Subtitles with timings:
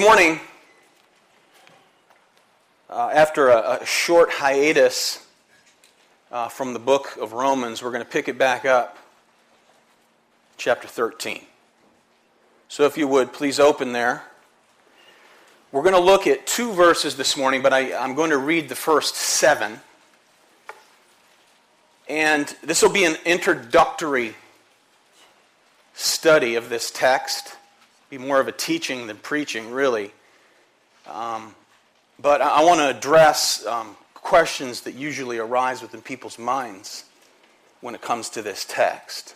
[0.00, 0.40] morning,
[2.88, 5.26] uh, after a, a, short hiatus
[6.32, 8.96] uh, from the book of Romans, we're going to pick it back up,
[10.56, 11.42] chapter 13.
[12.68, 14.22] So if you would, please open there.
[15.70, 18.70] We're going to look at two verses this morning, but I, I'm going to read
[18.70, 19.80] the first seven.
[22.08, 24.34] And this will be an introductory
[25.92, 27.54] study of this text
[28.10, 30.12] be more of a teaching than preaching, really.
[31.08, 31.54] Um,
[32.20, 37.04] but I, I want to address um, questions that usually arise within people's minds
[37.80, 39.34] when it comes to this text.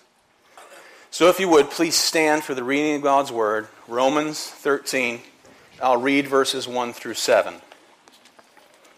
[1.10, 5.20] So, if you would, please stand for the reading of God's Word, Romans 13.
[5.80, 7.54] I'll read verses 1 through 7.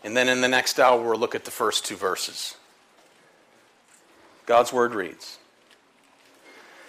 [0.02, 2.56] And then in the next hour, we'll look at the first two verses.
[4.46, 5.38] God's Word reads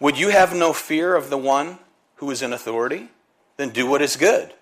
[0.00, 1.78] Would you have no fear of the one
[2.16, 3.08] who is in authority?
[3.56, 4.52] Then do what is good,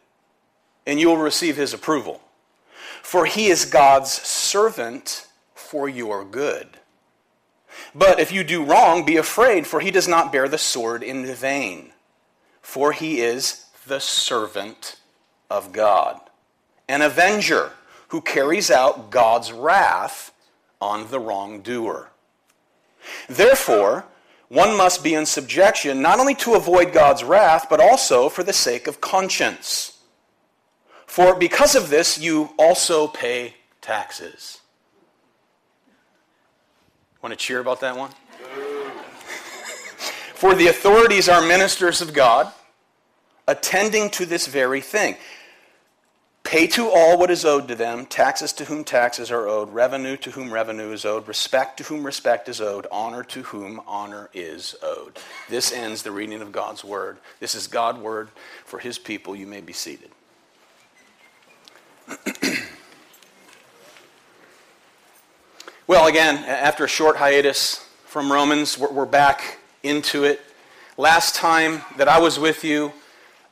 [0.87, 2.21] and you will receive his approval.
[3.03, 6.69] For he is God's servant for your good.
[7.95, 11.27] But if you do wrong, be afraid, for he does not bear the sword in
[11.27, 11.93] vain.
[12.63, 14.97] For he is the servant
[15.51, 16.21] of God,
[16.89, 17.73] an avenger
[18.09, 20.33] who carries out God's wrath
[20.81, 22.11] on the wrongdoer.
[23.29, 24.07] Therefore,
[24.49, 28.53] one must be in subjection not only to avoid God's wrath, but also for the
[28.53, 29.99] sake of conscience.
[31.07, 34.61] For because of this, you also pay taxes.
[37.23, 38.11] Want to cheer about that one?
[40.35, 42.53] for the authorities are ministers of God,
[43.49, 45.17] attending to this very thing.
[46.45, 50.15] Pay to all what is owed to them, taxes to whom taxes are owed, revenue
[50.19, 54.29] to whom revenue is owed, respect to whom respect is owed, honor to whom honor
[54.35, 55.19] is owed.
[55.49, 57.17] This ends the reading of God's word.
[57.41, 58.29] This is God's word
[58.67, 59.35] for his people.
[59.35, 60.11] You may be seated.
[65.87, 70.43] well, again, after a short hiatus from Romans, we're back into it.
[70.99, 72.93] Last time that I was with you,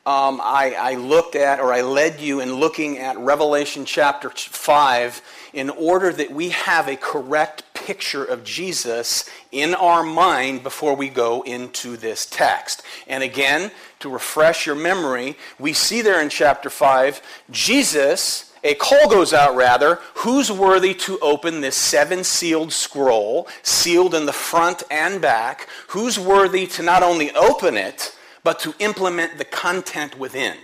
[0.05, 5.21] um, I, I, looked at, or I led you in looking at Revelation chapter 5
[5.53, 11.07] in order that we have a correct picture of Jesus in our mind before we
[11.07, 12.81] go into this text.
[13.07, 19.07] And again, to refresh your memory, we see there in chapter 5, Jesus, a call
[19.09, 24.83] goes out rather, who's worthy to open this seven sealed scroll, sealed in the front
[24.91, 25.69] and back?
[25.87, 28.13] Who's worthy to not only open it,
[28.43, 30.57] but to implement the content within.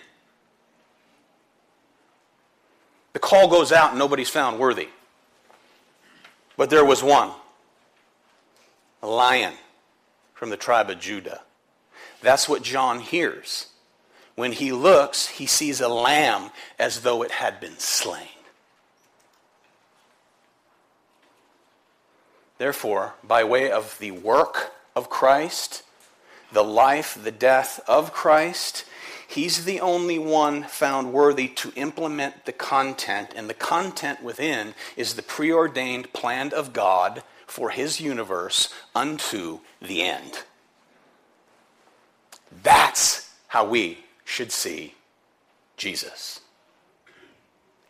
[3.14, 4.90] The call goes out and nobody's found worthy.
[6.58, 7.32] But there was one
[9.02, 9.54] a lion
[10.34, 11.42] from the tribe of Judah.
[12.22, 13.68] That's what John hears.
[14.36, 18.28] When he looks, he sees a lamb as though it had been slain.
[22.58, 25.84] Therefore, by way of the work of Christ,
[26.52, 28.86] the life, the death of Christ,
[29.28, 35.14] he's the only one found worthy to implement the content, and the content within is
[35.14, 40.44] the preordained plan of God for his universe unto the end.
[42.64, 44.96] That's how we should see
[45.78, 46.42] Jesus.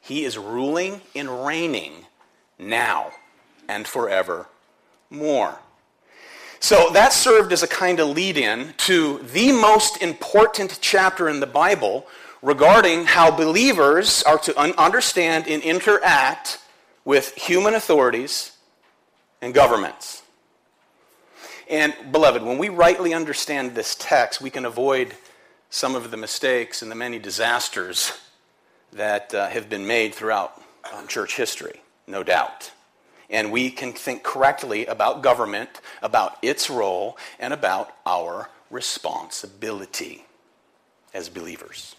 [0.01, 2.05] He is ruling and reigning
[2.57, 3.11] now
[3.67, 4.47] and forever
[5.09, 5.59] more.
[6.59, 11.39] So that served as a kind of lead in to the most important chapter in
[11.39, 12.05] the Bible
[12.41, 16.59] regarding how believers are to un- understand and interact
[17.05, 18.51] with human authorities
[19.41, 20.21] and governments.
[21.69, 25.15] And, beloved, when we rightly understand this text, we can avoid
[25.69, 28.11] some of the mistakes and the many disasters
[28.91, 30.61] that uh, have been made throughout
[30.93, 32.71] um, church history, no doubt
[33.29, 35.69] and we can think correctly about government,
[36.01, 40.25] about its role, and about our responsibility
[41.13, 41.95] as believers.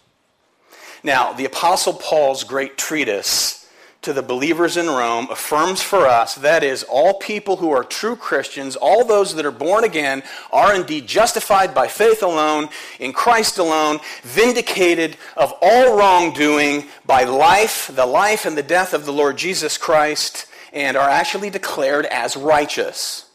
[1.03, 3.56] Now, the Apostle Paul's great treatise
[4.03, 8.17] to the believers in Rome affirms for us that is, all people who are true
[8.17, 10.23] Christians, all those that are born again,
[10.53, 17.91] are indeed justified by faith alone, in Christ alone, vindicated of all wrongdoing by life,
[17.94, 22.37] the life and the death of the Lord Jesus Christ, and are actually declared as
[22.37, 23.29] righteous.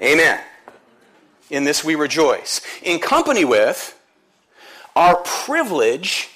[0.00, 0.40] Amen.
[1.50, 2.60] In this we rejoice.
[2.82, 3.98] In company with
[4.96, 6.30] our privilege,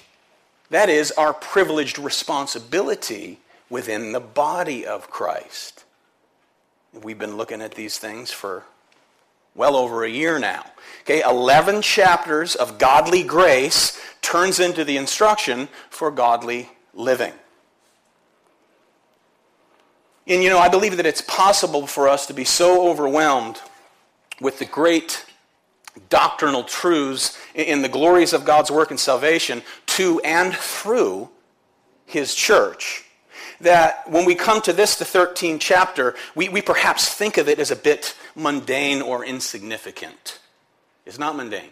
[0.69, 3.39] that is, our privileged responsibility
[3.69, 5.83] within the body of Christ.
[6.93, 8.63] We've been looking at these things for
[9.53, 10.65] well over a year now.
[11.01, 17.33] Okay, 11 chapters of godly grace turns into the instruction for godly living.
[20.27, 23.61] And you know, I believe that it's possible for us to be so overwhelmed
[24.41, 25.25] with the great
[26.09, 31.29] doctrinal truths in the glories of God's work and salvation to and through
[32.05, 33.05] his church
[33.61, 37.59] that when we come to this, the 13th chapter, we, we perhaps think of it
[37.59, 40.39] as a bit mundane or insignificant.
[41.05, 41.69] It's not mundane,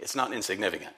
[0.00, 0.94] it's not insignificant.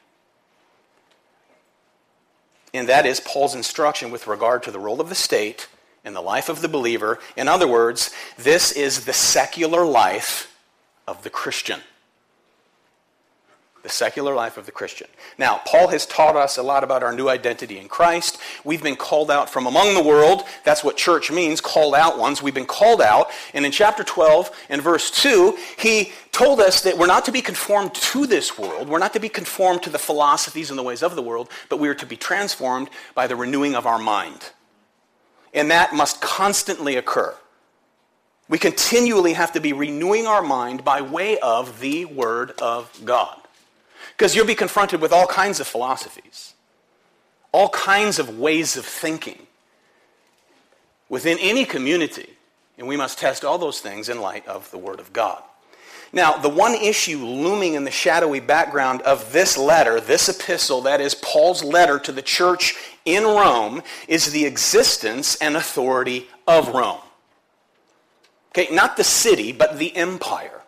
[2.74, 5.68] And that is Paul's instruction with regard to the role of the state
[6.04, 7.18] in the life of the believer.
[7.36, 10.54] In other words, this is the secular life
[11.06, 11.80] of the Christian
[13.88, 15.06] the secular life of the Christian.
[15.38, 18.38] Now, Paul has taught us a lot about our new identity in Christ.
[18.62, 20.44] We've been called out from among the world.
[20.64, 22.42] That's what church means, called out ones.
[22.42, 23.30] We've been called out.
[23.54, 27.40] And in chapter 12 and verse 2, he told us that we're not to be
[27.40, 28.88] conformed to this world.
[28.90, 31.78] We're not to be conformed to the philosophies and the ways of the world, but
[31.78, 34.50] we are to be transformed by the renewing of our mind.
[35.54, 37.34] And that must constantly occur.
[38.48, 43.40] We continually have to be renewing our mind by way of the Word of God.
[44.16, 46.54] Because you'll be confronted with all kinds of philosophies,
[47.52, 49.46] all kinds of ways of thinking
[51.08, 52.30] within any community.
[52.78, 55.42] And we must test all those things in light of the Word of God.
[56.12, 61.02] Now, the one issue looming in the shadowy background of this letter, this epistle, that
[61.02, 62.76] is Paul's letter to the church
[63.08, 67.00] in Rome, is the existence and authority of Rome.
[68.50, 70.62] Okay, not the city, but the empire.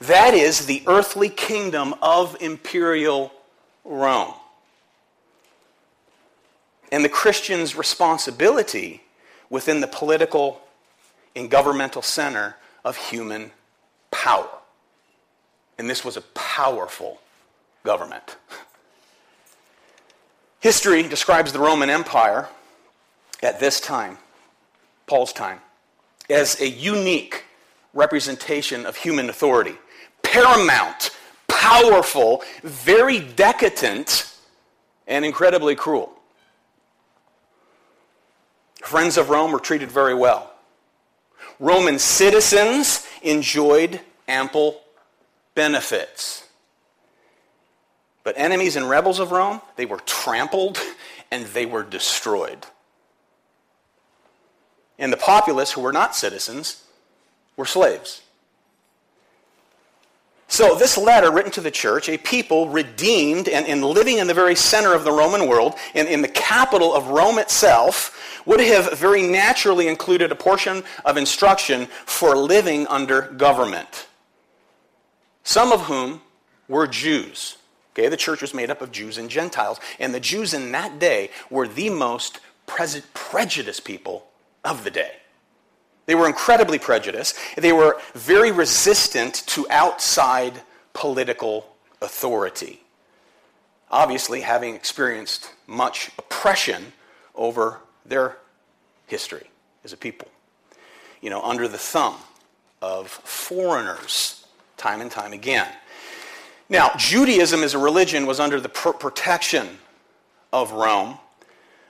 [0.00, 3.32] That is the earthly kingdom of imperial
[3.84, 4.34] Rome.
[6.90, 9.02] And the Christian's responsibility
[9.48, 10.60] within the political
[11.34, 13.50] and governmental center of human
[14.10, 14.48] power.
[15.78, 17.20] And this was a powerful
[17.82, 18.36] government.
[20.62, 22.48] History describes the Roman Empire
[23.42, 24.16] at this time,
[25.08, 25.58] Paul's time,
[26.30, 27.42] as a unique
[27.92, 29.74] representation of human authority
[30.22, 31.10] paramount,
[31.48, 34.32] powerful, very decadent,
[35.08, 36.12] and incredibly cruel.
[38.84, 40.52] Friends of Rome were treated very well.
[41.58, 44.80] Roman citizens enjoyed ample
[45.56, 46.46] benefits.
[48.24, 50.78] But enemies and rebels of Rome, they were trampled
[51.30, 52.66] and they were destroyed.
[54.98, 56.84] And the populace, who were not citizens,
[57.56, 58.22] were slaves.
[60.46, 64.34] So, this letter written to the church, a people redeemed and, and living in the
[64.34, 68.98] very center of the Roman world, in, in the capital of Rome itself, would have
[68.98, 74.08] very naturally included a portion of instruction for living under government.
[75.42, 76.20] Some of whom
[76.68, 77.56] were Jews.
[77.92, 80.98] Okay, the church was made up of Jews and Gentiles, and the Jews in that
[80.98, 84.26] day were the most prejudiced people
[84.64, 85.12] of the day.
[86.06, 87.36] They were incredibly prejudiced.
[87.56, 90.62] They were very resistant to outside
[90.94, 92.80] political authority.
[93.90, 96.92] Obviously, having experienced much oppression
[97.34, 98.38] over their
[99.06, 99.46] history
[99.84, 100.28] as a people.
[101.20, 102.16] You know, under the thumb
[102.80, 105.68] of foreigners time and time again.
[106.72, 109.68] Now, Judaism as a religion was under the protection
[110.54, 111.18] of Rome.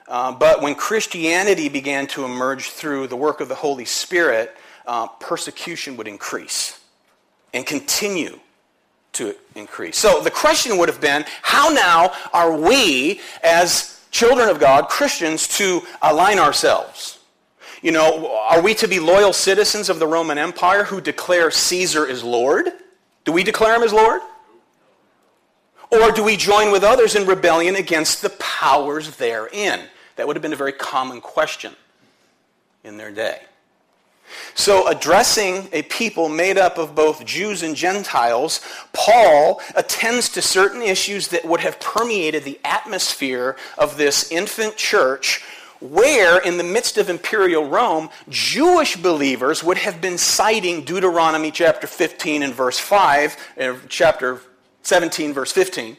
[0.09, 4.53] Uh, but when Christianity began to emerge through the work of the Holy Spirit,
[4.85, 6.81] uh, persecution would increase
[7.53, 8.37] and continue
[9.13, 9.95] to increase.
[9.95, 15.47] So the question would have been how now are we, as children of God, Christians,
[15.59, 17.19] to align ourselves?
[17.81, 22.05] You know, are we to be loyal citizens of the Roman Empire who declare Caesar
[22.05, 22.67] is Lord?
[23.23, 24.19] Do we declare him as Lord?
[25.93, 29.81] Or do we join with others in rebellion against the powers therein?
[30.15, 31.73] That would have been a very common question
[32.83, 33.41] in their day.
[34.55, 40.81] So, addressing a people made up of both Jews and Gentiles, Paul attends to certain
[40.81, 45.43] issues that would have permeated the atmosphere of this infant church
[45.79, 51.85] where, in the midst of imperial Rome, Jewish believers would have been citing Deuteronomy chapter
[51.85, 54.41] 15 and verse 5, uh, chapter
[54.83, 55.97] 17, verse 15,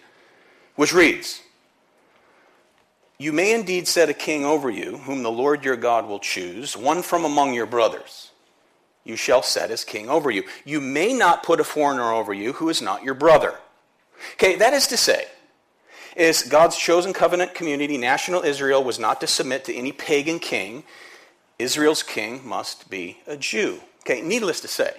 [0.77, 1.43] which reads,
[3.19, 6.77] You may indeed set a king over you, whom the Lord your God will choose,
[6.77, 8.31] one from among your brothers.
[9.05, 10.45] You shall set as king over you.
[10.65, 13.55] You may not put a foreigner over you who is not your brother.
[14.35, 15.27] Okay, that is to say,
[16.17, 20.85] is God's chosen covenant community, national Israel, was not to submit to any pagan king.
[21.59, 23.81] Israel's king must be a Jew.
[24.01, 24.95] Okay, needless to say,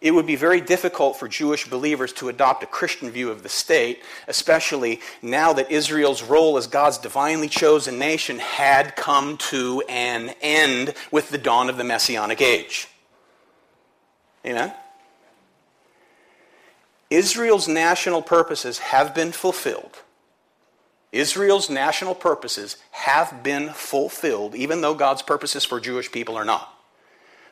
[0.00, 3.50] it would be very difficult for Jewish believers to adopt a Christian view of the
[3.50, 10.34] state, especially now that Israel's role as God's divinely chosen nation had come to an
[10.40, 12.88] end with the dawn of the Messianic age.
[14.46, 14.72] Amen?
[17.10, 19.98] Israel's national purposes have been fulfilled.
[21.12, 26.72] Israel's national purposes have been fulfilled, even though God's purposes for Jewish people are not.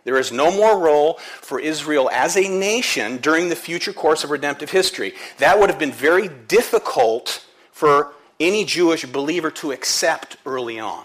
[0.09, 4.31] There is no more role for Israel as a nation during the future course of
[4.31, 5.13] redemptive history.
[5.37, 11.05] That would have been very difficult for any Jewish believer to accept early on.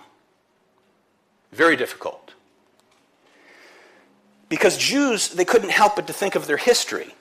[1.51, 2.33] Very difficult.
[4.47, 7.13] Because Jews, they couldn't help but to think of their history.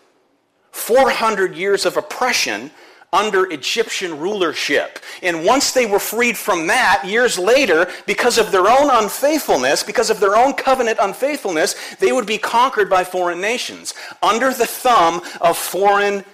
[0.71, 2.71] 400 years of oppression
[3.12, 4.99] under Egyptian rulership.
[5.23, 10.09] And once they were freed from that, years later, because of their own unfaithfulness, because
[10.09, 13.92] of their own covenant unfaithfulness, they would be conquered by foreign nations
[14.23, 16.25] under the thumb of foreign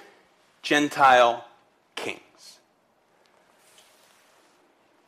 [0.62, 1.44] Gentile
[1.96, 2.20] kings.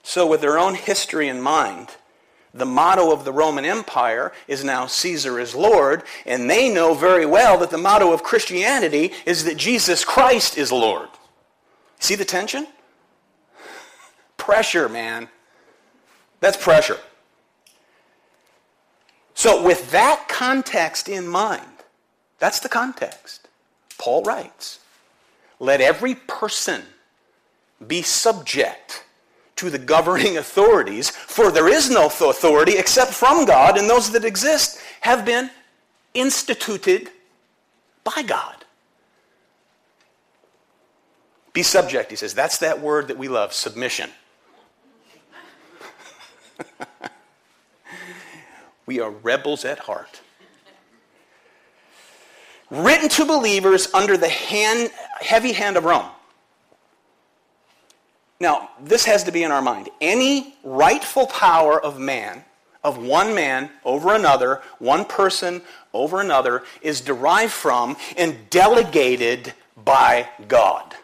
[0.02, 1.90] So, with their own history in mind,
[2.52, 7.26] the motto of the Roman Empire is now Caesar is Lord, and they know very
[7.26, 11.08] well that the motto of Christianity is that Jesus Christ is Lord.
[12.00, 12.66] See the tension?
[14.36, 15.28] Pressure, man.
[16.40, 16.98] That's pressure.
[19.34, 21.62] So, with that context in mind,
[22.38, 23.48] that's the context.
[23.98, 24.80] Paul writes,
[25.58, 26.82] Let every person
[27.86, 29.04] be subject
[29.56, 34.24] to the governing authorities, for there is no authority except from God, and those that
[34.24, 35.50] exist have been
[36.14, 37.10] instituted
[38.04, 38.64] by God.
[41.52, 42.34] Be subject, he says.
[42.34, 44.10] That's that word that we love submission.
[48.86, 50.20] we are rebels at heart.
[52.70, 56.06] Written to believers under the hand, heavy hand of Rome.
[58.38, 59.90] Now, this has to be in our mind.
[60.00, 62.44] Any rightful power of man,
[62.82, 69.52] of one man over another, one person over another, is derived from and delegated
[69.84, 70.94] by God.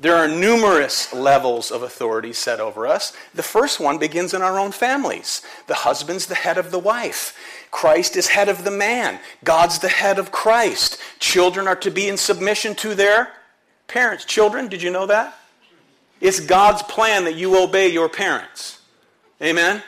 [0.00, 3.12] There are numerous levels of authority set over us.
[3.34, 5.42] The first one begins in our own families.
[5.66, 7.36] The husband's the head of the wife.
[7.70, 9.20] Christ is head of the man.
[9.44, 10.98] God's the head of Christ.
[11.18, 13.30] Children are to be in submission to their
[13.90, 15.36] Parents, children, did you know that?
[16.20, 18.78] It's God's plan that you obey your parents.
[19.42, 19.82] Amen?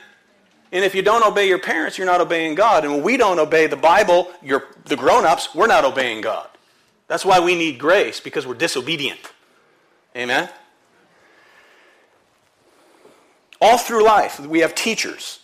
[0.73, 2.83] And if you don't obey your parents, you're not obeying God.
[2.85, 6.49] And when we don't obey the Bible, the grown ups, we're not obeying God.
[7.07, 9.21] That's why we need grace, because we're disobedient.
[10.16, 10.49] Amen?
[13.61, 15.40] All through life, we have teachers,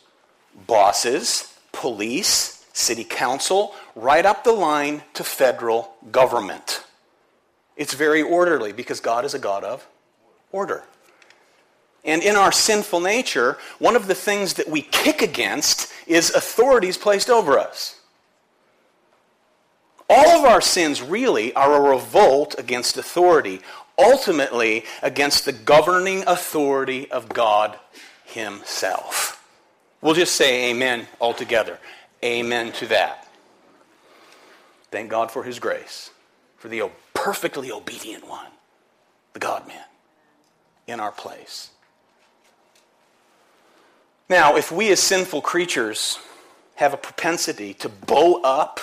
[0.67, 6.85] bosses, police, city council, right up the line to federal government.
[7.77, 9.87] It's very orderly because God is a God of
[10.51, 10.83] order.
[12.05, 16.97] And in our sinful nature, one of the things that we kick against is authorities
[16.97, 18.01] placed over us.
[20.09, 23.61] All of our sins really are a revolt against authority,
[23.99, 27.79] ultimately against the governing authority of God
[28.25, 29.45] Himself.
[30.01, 31.79] We'll just say amen altogether.
[32.25, 33.27] Amen to that.
[34.91, 36.11] Thank God for His grace,
[36.57, 38.47] for the perfectly obedient one,
[39.33, 39.85] the God man,
[40.87, 41.71] in our place.
[44.29, 46.19] Now, if we as sinful creatures
[46.77, 48.81] have a propensity to bow up,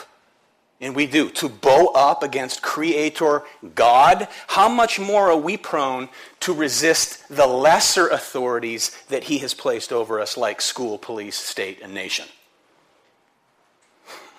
[0.81, 3.43] and we do, to bow up against Creator
[3.75, 6.09] God, how much more are we prone
[6.41, 11.79] to resist the lesser authorities that He has placed over us, like school, police, state,
[11.81, 12.25] and nation?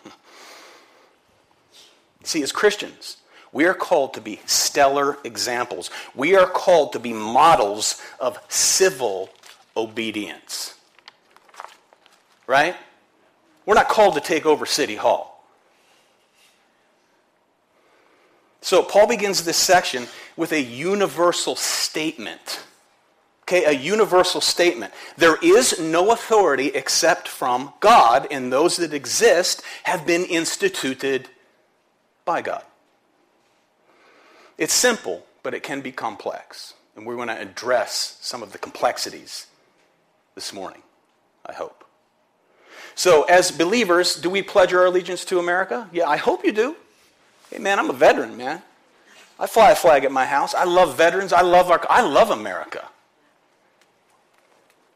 [2.22, 3.16] See, as Christians,
[3.50, 5.90] we are called to be stellar examples.
[6.14, 9.30] We are called to be models of civil
[9.74, 10.74] obedience.
[12.46, 12.76] Right?
[13.64, 15.35] We're not called to take over City Hall.
[18.66, 22.64] So Paul begins this section with a universal statement.
[23.42, 24.92] Okay, a universal statement.
[25.16, 31.28] There is no authority except from God, and those that exist have been instituted
[32.24, 32.64] by God.
[34.58, 36.74] It's simple, but it can be complex.
[36.96, 39.46] And we're going to address some of the complexities
[40.34, 40.82] this morning,
[41.48, 41.84] I hope.
[42.96, 45.88] So, as believers, do we pledge our allegiance to America?
[45.92, 46.74] Yeah, I hope you do.
[47.50, 48.62] Hey, man, I'm a veteran, man.
[49.38, 50.54] I fly a flag at my house.
[50.54, 51.32] I love veterans.
[51.32, 52.88] I love, our, I love America.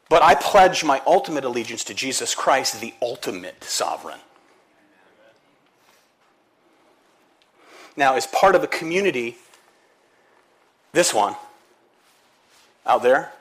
[0.09, 4.19] But I pledge my ultimate allegiance to Jesus Christ, the ultimate sovereign.
[7.95, 9.37] Now, as part of a community,
[10.91, 11.35] this one
[12.85, 13.31] out there,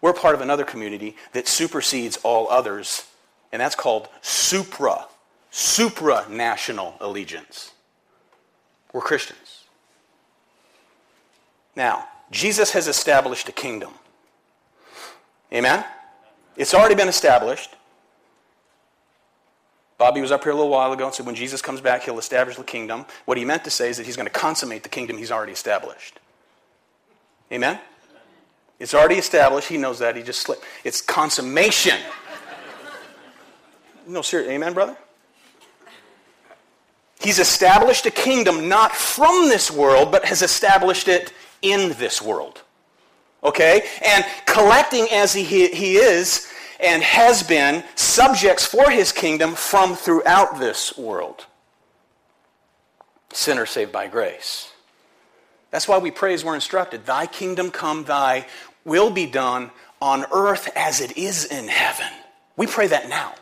[0.00, 3.06] we're part of another community that supersedes all others,
[3.52, 5.06] and that's called supra,
[5.52, 7.72] supranational allegiance.
[8.92, 9.64] We're Christians.
[11.74, 13.92] Now, Jesus has established a kingdom.
[15.52, 15.84] Amen?
[16.56, 17.70] It's already been established.
[19.98, 22.18] Bobby was up here a little while ago and said when Jesus comes back, he'll
[22.18, 23.06] establish the kingdom.
[23.24, 25.52] What he meant to say is that he's going to consummate the kingdom he's already
[25.52, 26.18] established.
[27.50, 27.78] Amen?
[28.78, 29.68] It's already established.
[29.68, 30.16] He knows that.
[30.16, 30.64] He just slipped.
[30.84, 31.98] It's consummation.
[34.06, 34.54] no, seriously.
[34.54, 34.96] Amen, brother?
[37.20, 41.32] He's established a kingdom not from this world, but has established it
[41.62, 42.62] in this world
[43.46, 43.86] okay?
[44.04, 50.58] And collecting as he, he is and has been subjects for his kingdom from throughout
[50.58, 51.46] this world.
[53.32, 54.70] Sinner saved by grace.
[55.70, 58.46] That's why we pray as we're instructed Thy kingdom come, thy
[58.84, 59.70] will be done
[60.00, 62.12] on earth as it is in heaven.
[62.56, 63.34] We pray that now.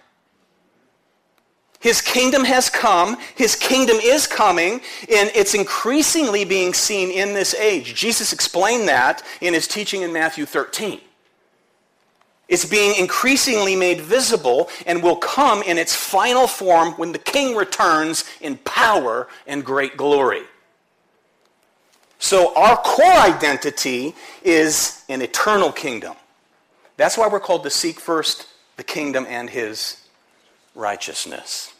[1.84, 3.18] His kingdom has come.
[3.34, 7.94] His kingdom is coming, and it's increasingly being seen in this age.
[7.94, 10.98] Jesus explained that in his teaching in Matthew 13.
[12.48, 17.54] It's being increasingly made visible and will come in its final form when the king
[17.54, 20.44] returns in power and great glory.
[22.18, 26.14] So, our core identity is an eternal kingdom.
[26.96, 30.02] That's why we're called to seek first the kingdom and his
[30.74, 31.73] righteousness.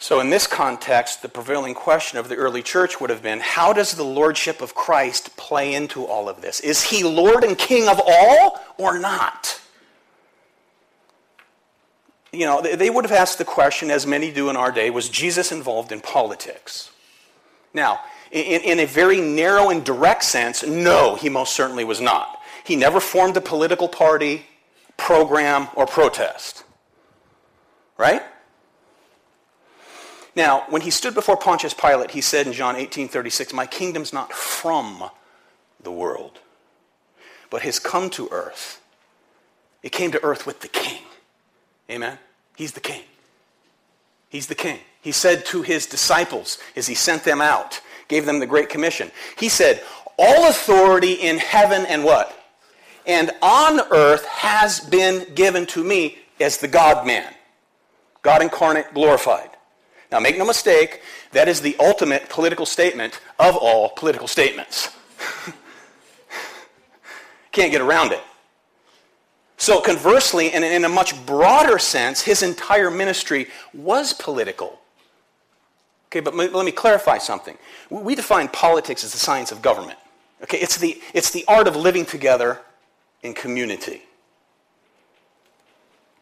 [0.00, 3.72] So, in this context, the prevailing question of the early church would have been how
[3.72, 6.60] does the lordship of Christ play into all of this?
[6.60, 9.60] Is he Lord and King of all or not?
[12.32, 15.08] You know, they would have asked the question, as many do in our day, was
[15.08, 16.90] Jesus involved in politics?
[17.74, 22.38] Now, in, in a very narrow and direct sense, no, he most certainly was not.
[22.64, 24.46] He never formed a political party,
[24.96, 26.64] program, or protest.
[27.96, 28.22] Right?
[30.38, 34.32] Now, when he stood before Pontius Pilate, he said in John 18:36, "My kingdom's not
[34.32, 35.10] from
[35.80, 36.38] the world,
[37.50, 38.78] but has come to earth.
[39.82, 41.02] It came to earth with the king."
[41.90, 42.20] Amen.
[42.54, 43.02] He's the king.
[44.28, 44.78] He's the king.
[45.00, 49.10] He said to his disciples as he sent them out, gave them the great commission.
[49.36, 49.84] He said,
[50.16, 52.32] "All authority in heaven and what?
[53.06, 57.34] And on earth has been given to me as the God man,
[58.22, 59.50] God incarnate glorified."
[60.10, 64.96] Now, make no mistake, that is the ultimate political statement of all political statements.
[67.52, 68.22] Can't get around it.
[69.58, 74.78] So, conversely, and in a much broader sense, his entire ministry was political.
[76.06, 77.58] Okay, but let me clarify something.
[77.90, 79.98] We define politics as the science of government.
[80.42, 82.60] Okay, it's the, it's the art of living together
[83.22, 84.02] in community.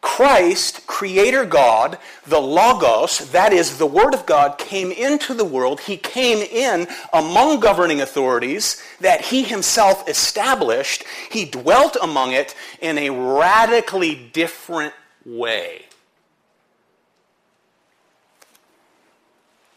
[0.06, 5.80] Christ, Creator God, the Logos, that is, the Word of God, came into the world.
[5.80, 11.02] He came in among governing authorities that He Himself established.
[11.30, 15.86] He dwelt among it in a radically different way.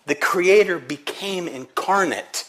[0.05, 2.48] The Creator became incarnate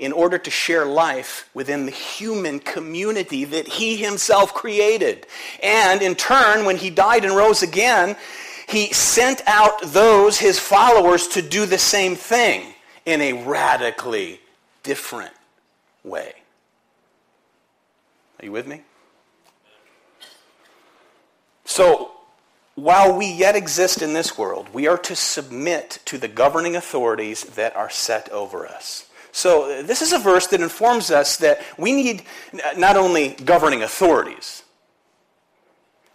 [0.00, 5.26] in order to share life within the human community that he himself created.
[5.62, 8.16] And in turn, when he died and rose again,
[8.66, 12.72] he sent out those, his followers, to do the same thing
[13.04, 14.40] in a radically
[14.82, 15.34] different
[16.02, 16.32] way.
[18.40, 18.80] Are you with me?
[21.66, 22.12] So,
[22.74, 27.44] while we yet exist in this world, we are to submit to the governing authorities
[27.44, 29.09] that are set over us.
[29.32, 32.22] So, this is a verse that informs us that we need
[32.76, 34.64] not only governing authorities,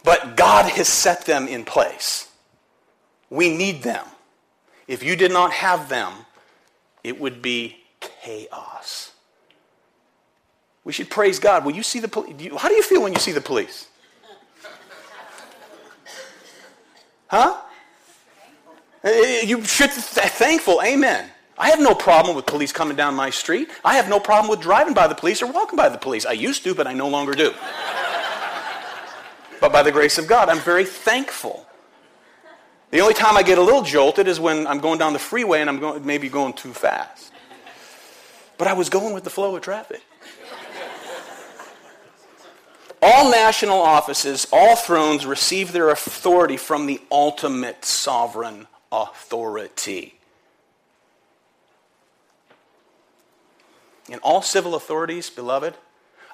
[0.03, 2.27] but God has set them in place.
[3.29, 4.05] We need them.
[4.87, 6.13] If you did not have them,
[7.03, 9.11] it would be chaos.
[10.83, 11.65] We should praise God.
[11.65, 12.51] Will you see the police?
[12.57, 13.87] How do you feel when you see the police?
[17.27, 17.61] Huh?
[19.03, 20.81] You should be thankful.
[20.83, 21.29] Amen.
[21.57, 23.69] I have no problem with police coming down my street.
[23.83, 26.25] I have no problem with driving by the police or walking by the police.
[26.25, 27.53] I used to, but I no longer do.
[29.61, 31.65] but by the grace of God, I'm very thankful.
[32.91, 35.61] The only time I get a little jolted is when I'm going down the freeway
[35.61, 37.31] and I'm going, maybe going too fast.
[38.57, 40.01] But I was going with the flow of traffic.
[43.01, 50.15] all national offices, all thrones receive their authority from the ultimate sovereign authority.
[54.09, 55.75] And all civil authorities, beloved,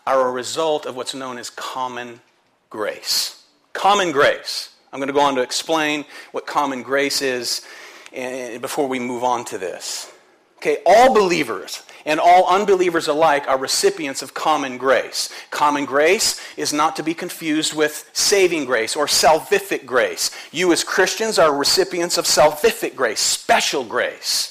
[0.05, 2.21] are a result of what's known as common
[2.69, 3.43] grace.
[3.73, 4.69] Common grace.
[4.91, 7.65] I'm going to go on to explain what common grace is
[8.13, 10.11] eh, before we move on to this.
[10.57, 15.29] Okay, all believers and all unbelievers alike are recipients of common grace.
[15.49, 20.31] Common grace is not to be confused with saving grace or salvific grace.
[20.51, 24.50] You, as Christians, are recipients of salvific grace, special grace.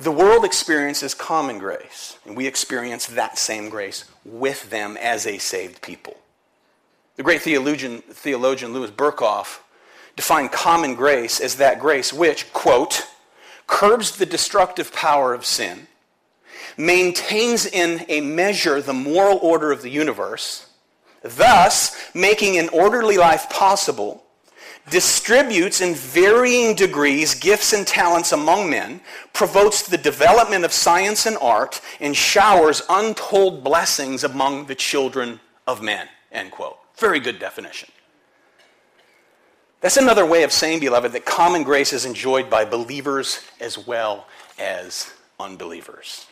[0.00, 5.38] The world experiences common grace, and we experience that same grace with them as a
[5.38, 6.16] saved people.
[7.16, 9.58] The great theologian, theologian Louis Berkhof
[10.14, 13.08] defined common grace as that grace which, quote,
[13.66, 15.88] curbs the destructive power of sin,
[16.76, 20.66] maintains in a measure the moral order of the universe,
[21.22, 24.22] thus making an orderly life possible
[24.90, 29.00] distributes in varying degrees gifts and talents among men,
[29.32, 35.82] promotes the development of science and art, and showers untold blessings among the children of
[35.82, 36.08] men.
[36.32, 36.78] End quote.
[36.96, 37.88] Very good definition.
[39.80, 44.26] That's another way of saying, beloved, that common grace is enjoyed by believers as well
[44.58, 46.26] as unbelievers.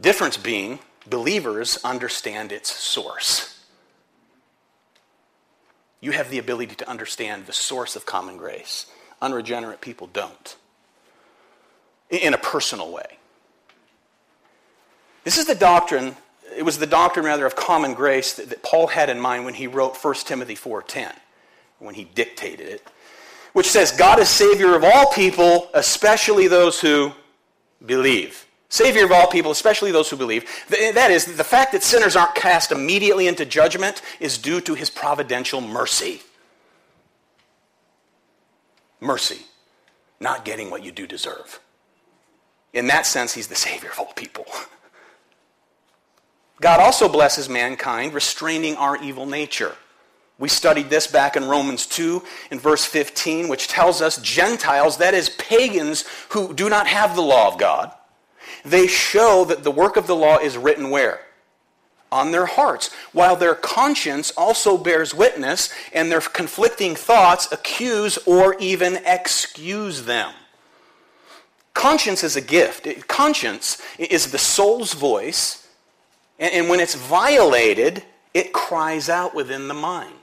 [0.00, 3.57] Difference being, believers understand its source
[6.00, 8.86] you have the ability to understand the source of common grace.
[9.20, 10.56] Unregenerate people don't.
[12.10, 13.18] In a personal way.
[15.24, 16.16] This is the doctrine,
[16.56, 19.54] it was the doctrine rather of common grace that, that Paul had in mind when
[19.54, 21.12] he wrote 1 Timothy 4:10,
[21.80, 22.86] when he dictated it,
[23.52, 27.12] which says God is savior of all people, especially those who
[27.84, 28.46] believe.
[28.68, 30.44] Savior of all people, especially those who believe.
[30.68, 34.90] That is, the fact that sinners aren't cast immediately into judgment is due to his
[34.90, 36.20] providential mercy.
[39.00, 39.40] Mercy.
[40.20, 41.60] Not getting what you do deserve.
[42.74, 44.44] In that sense, he's the Savior of all people.
[46.60, 49.76] God also blesses mankind, restraining our evil nature.
[50.38, 55.14] We studied this back in Romans 2 in verse 15, which tells us Gentiles, that
[55.14, 57.92] is, pagans who do not have the law of God,
[58.64, 61.20] they show that the work of the law is written where?
[62.10, 68.56] On their hearts, while their conscience also bears witness, and their conflicting thoughts accuse or
[68.58, 70.32] even excuse them.
[71.74, 73.06] Conscience is a gift.
[73.08, 75.68] Conscience is the soul's voice,
[76.38, 80.14] and when it's violated, it cries out within the mind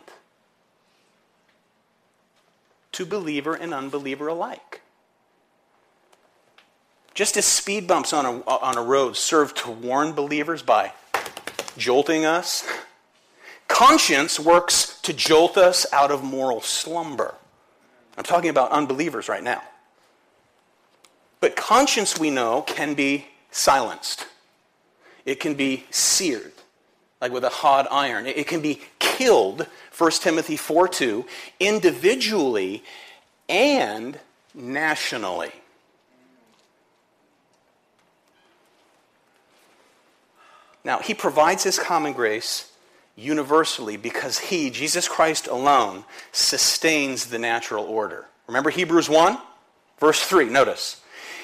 [2.96, 4.82] to believer and unbeliever alike.
[7.16, 10.92] Just as speed bumps on a, on a road serve to warn believers by
[11.78, 12.68] jolting us,
[13.70, 17.34] conscience works to jolt us out of moral slumber.
[18.18, 19.64] I'm talking about unbelievers right now.
[21.40, 24.28] But conscience, we know, can be silenced.
[25.26, 26.52] It can be seared,
[27.22, 28.26] like with a hot iron.
[28.26, 31.26] It can be killed, 1 Timothy 4 2,
[31.62, 32.84] individually
[33.48, 34.20] and
[34.54, 35.52] nationally.
[40.86, 42.72] Now, he provides his common grace
[43.16, 48.28] universally because he, Jesus Christ alone, sustains the natural order.
[48.48, 49.38] Remember Hebrews 1,
[50.00, 50.46] verse 3.
[50.46, 51.02] Notice.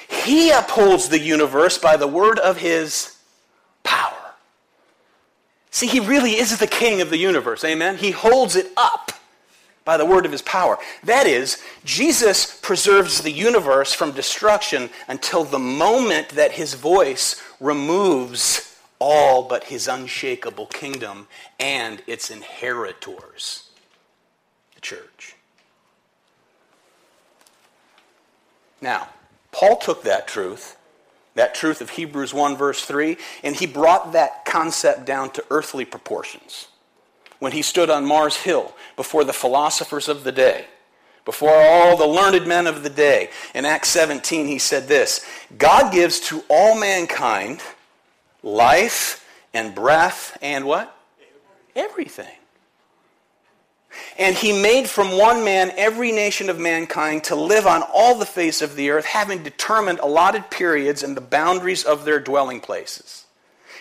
[0.08, 3.16] He upholds the universe by the word of his
[3.82, 4.34] power.
[5.72, 7.64] See, he really is the king of the universe.
[7.64, 7.96] Amen?
[7.96, 9.10] He holds it up
[9.84, 10.78] by the word of his power.
[11.02, 18.71] That is, Jesus preserves the universe from destruction until the moment that his voice removes
[19.02, 21.26] all but his unshakable kingdom
[21.58, 23.68] and its inheritors,
[24.76, 25.34] the church.
[28.80, 29.08] Now,
[29.50, 30.76] Paul took that truth,
[31.34, 35.84] that truth of Hebrews 1, verse 3, and he brought that concept down to earthly
[35.84, 36.68] proportions.
[37.40, 40.66] When he stood on Mars Hill before the philosophers of the day,
[41.24, 45.26] before all the learned men of the day, in Acts 17, he said this
[45.58, 47.60] God gives to all mankind
[48.42, 50.96] life and breath and what?
[51.74, 52.34] Everything.
[54.18, 58.26] And he made from one man every nation of mankind to live on all the
[58.26, 63.26] face of the earth, having determined allotted periods and the boundaries of their dwelling places.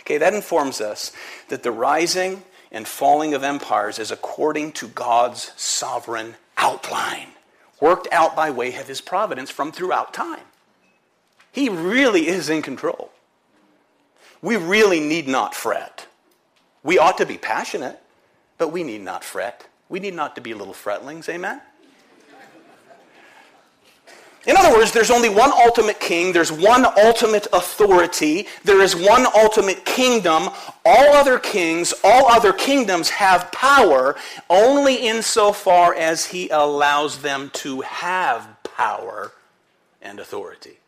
[0.02, 1.12] Okay, that informs us
[1.50, 7.28] that the rising and falling of empires is according to God's sovereign outline,
[7.80, 10.44] worked out by way of his providence from throughout time.
[11.52, 13.12] He really is in control.
[14.42, 16.08] We really need not fret.
[16.84, 18.00] We ought to be passionate,
[18.58, 19.68] but we need not fret.
[19.90, 21.62] We need not to be little fretlings, amen?
[24.48, 29.28] In other words, there's only one ultimate king, there's one ultimate authority, there is one
[29.36, 30.50] ultimate kingdom.
[30.84, 34.16] All other kings, all other kingdoms have power
[34.50, 39.34] only insofar as he allows them to have power
[40.02, 40.81] and authority.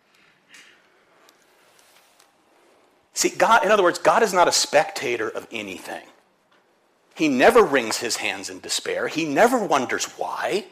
[3.13, 6.04] See, God, in other words, God is not a spectator of anything.
[7.15, 9.08] He never wrings his hands in despair.
[9.08, 10.65] He never wonders why.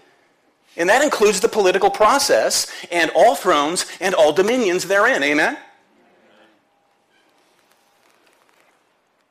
[0.76, 5.22] And that includes the political process and all thrones and all dominions therein.
[5.22, 5.58] Amen?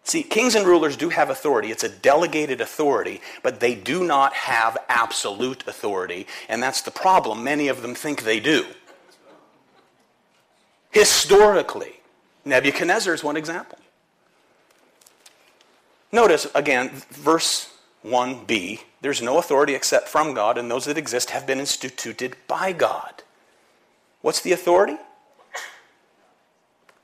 [0.05, 1.71] See, kings and rulers do have authority.
[1.71, 6.27] It's a delegated authority, but they do not have absolute authority.
[6.49, 7.45] And that's the problem.
[7.45, 8.67] Many of them think they do.
[10.91, 12.00] Historically,
[12.45, 13.79] Nebuchadnezzar is one example.
[16.13, 17.73] Notice again, verse
[18.05, 22.73] 1b there's no authority except from God, and those that exist have been instituted by
[22.73, 23.23] God.
[24.21, 24.99] What's the authority?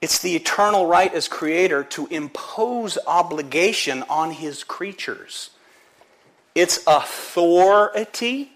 [0.02, 5.50] It's the eternal right as creator to impose obligation on his creatures.
[6.54, 8.52] It's authority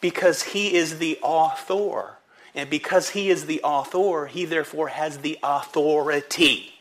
[0.00, 2.16] because he is the author.
[2.54, 6.74] And because he is the author, he therefore has the authority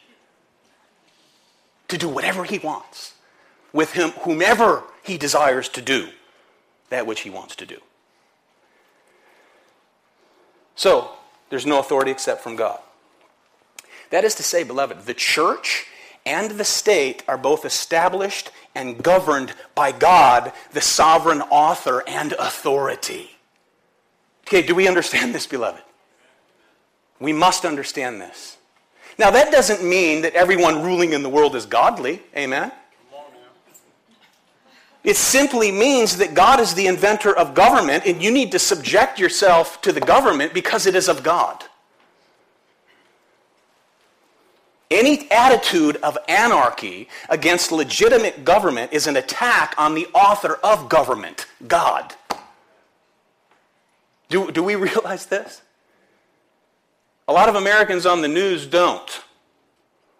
[1.87, 3.13] to do whatever he wants
[3.73, 6.09] with him, whomever he desires to do
[6.89, 7.77] that which he wants to do.
[10.75, 11.11] So,
[11.49, 12.79] there's no authority except from God.
[14.09, 15.85] That is to say, beloved, the church
[16.25, 23.31] and the state are both established and governed by God, the sovereign author and authority.
[24.51, 25.81] Okay, do we understand this, beloved?
[27.21, 28.57] We must understand this.
[29.17, 32.21] Now, that doesn't mean that everyone ruling in the world is godly.
[32.35, 32.69] Amen?
[35.05, 39.17] It simply means that God is the inventor of government and you need to subject
[39.17, 41.63] yourself to the government because it is of God.
[44.91, 51.45] Any attitude of anarchy against legitimate government is an attack on the author of government,
[51.69, 52.13] God.
[54.31, 55.61] Do, do we realize this?
[57.27, 59.21] A lot of Americans on the news don't.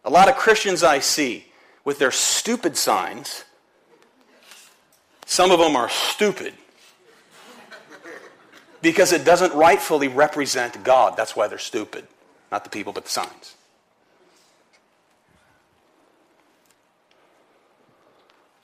[0.06, 1.45] A lot of Christians I see
[1.84, 3.45] with their stupid signs
[5.26, 6.54] some of them are stupid
[8.82, 11.15] because it doesn't rightfully represent God.
[11.15, 12.06] That's why they're stupid.
[12.52, 13.56] Not the people, but the signs.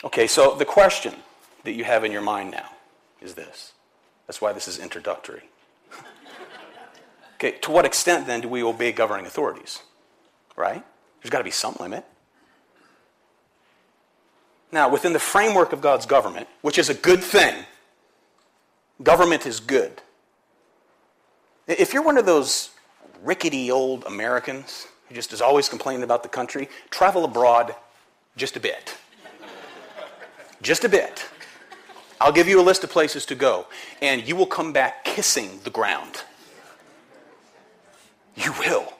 [0.03, 1.13] Okay, so the question
[1.63, 2.69] that you have in your mind now
[3.21, 3.71] is this.
[4.27, 5.43] That's why this is introductory.
[7.35, 9.81] okay, to what extent then do we obey governing authorities?
[10.55, 10.83] Right?
[11.21, 12.05] There's got to be some limit.
[14.71, 17.55] Now, within the framework of God's government, which is a good thing,
[19.01, 20.01] government is good.
[21.67, 22.71] If you're one of those
[23.23, 27.75] rickety old Americans who just is always complaining about the country, travel abroad
[28.35, 28.97] just a bit.
[30.61, 31.25] just a bit.
[32.19, 33.67] I'll give you a list of places to go,
[34.01, 36.23] and you will come back kissing the ground.
[38.35, 38.93] You will.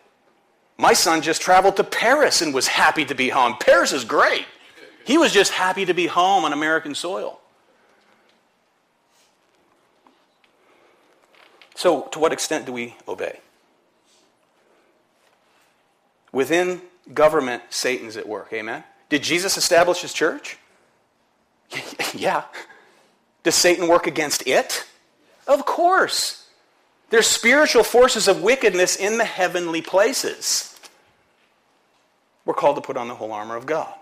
[0.77, 3.55] My son just traveled to Paris and was happy to be home.
[3.59, 4.45] Paris is great.
[5.05, 7.39] He was just happy to be home on American soil.
[11.75, 13.39] So, to what extent do we obey?
[16.31, 16.81] Within
[17.13, 18.51] government, Satan's at work.
[18.51, 18.83] Amen?
[19.09, 20.57] Did Jesus establish his church?
[22.13, 22.43] yeah.
[23.47, 24.85] Does Satan work against it?
[25.47, 26.49] Of course.
[27.11, 30.77] There's spiritual forces of wickedness in the heavenly places.
[32.43, 33.93] We're called to put on the whole armor of God.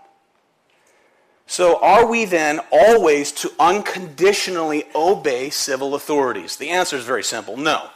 [1.46, 6.56] So, are we then always to unconditionally obey civil authorities?
[6.56, 7.90] The answer is very simple no.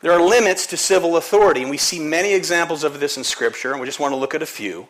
[0.00, 3.72] There are limits to civil authority, and we see many examples of this in Scripture,
[3.72, 4.88] and we just want to look at a few.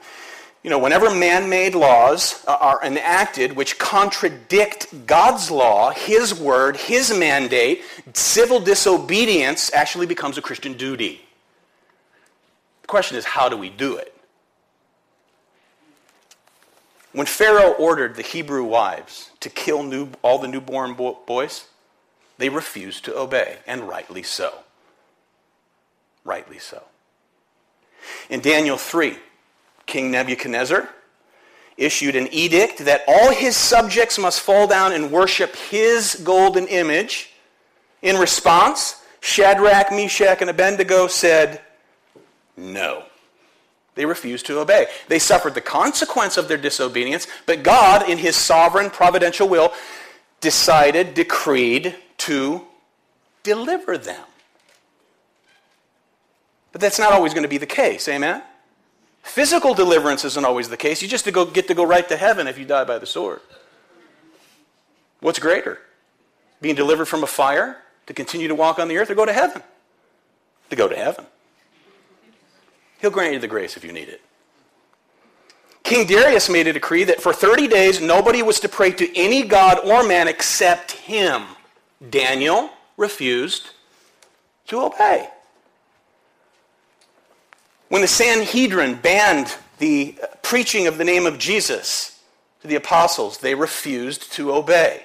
[0.62, 6.76] You know, whenever man made laws uh, are enacted which contradict God's law, His word,
[6.76, 7.82] His mandate,
[8.14, 11.20] civil disobedience actually becomes a Christian duty
[12.82, 14.14] The question is, how do we do it?
[17.12, 21.66] When Pharaoh ordered the Hebrew wives to kill new, all the newborn bo- boys,
[22.38, 24.60] they refused to obey, and rightly so.
[26.24, 26.84] Rightly so.
[28.30, 29.16] In Daniel 3,
[29.86, 30.88] King Nebuchadnezzar
[31.76, 37.30] issued an edict that all his subjects must fall down and worship his golden image.
[38.02, 41.60] In response, Shadrach, Meshach, and Abednego said,
[42.56, 43.04] No.
[43.94, 44.86] They refused to obey.
[45.08, 49.72] They suffered the consequence of their disobedience, but God, in his sovereign providential will,
[50.40, 52.62] decided, decreed to
[53.42, 54.24] deliver them.
[56.72, 58.42] But that's not always going to be the case, amen?
[59.22, 61.00] Physical deliverance isn't always the case.
[61.00, 63.06] You just to go, get to go right to heaven if you die by the
[63.06, 63.40] sword.
[65.20, 65.78] What's greater?
[66.60, 69.32] Being delivered from a fire to continue to walk on the earth or go to
[69.32, 69.62] heaven?
[70.70, 71.26] To go to heaven.
[73.00, 74.20] He'll grant you the grace if you need it.
[75.82, 79.42] King Darius made a decree that for 30 days nobody was to pray to any
[79.42, 81.42] god or man except him.
[82.10, 83.70] Daniel refused
[84.68, 85.28] to obey.
[87.92, 92.18] When the Sanhedrin banned the preaching of the name of Jesus
[92.62, 95.02] to the apostles, they refused to obey.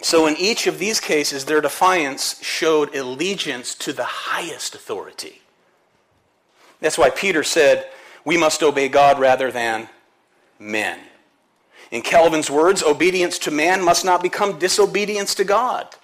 [0.00, 5.42] So, in each of these cases, their defiance showed allegiance to the highest authority.
[6.80, 7.88] That's why Peter said,
[8.24, 9.88] We must obey God rather than
[10.60, 11.00] men.
[11.90, 15.96] In Calvin's words, obedience to man must not become disobedience to God.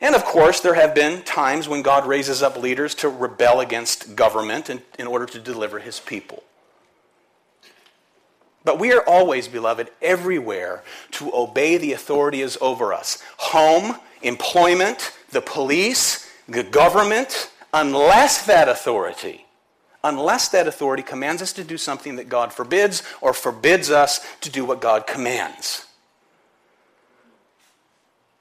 [0.00, 4.14] And of course, there have been times when God raises up leaders to rebel against
[4.14, 6.44] government in, in order to deliver his people.
[8.64, 10.82] But we are always, beloved, everywhere
[11.12, 19.46] to obey the authorities over us home, employment, the police, the government, unless that authority,
[20.04, 24.50] unless that authority commands us to do something that God forbids or forbids us to
[24.50, 25.87] do what God commands.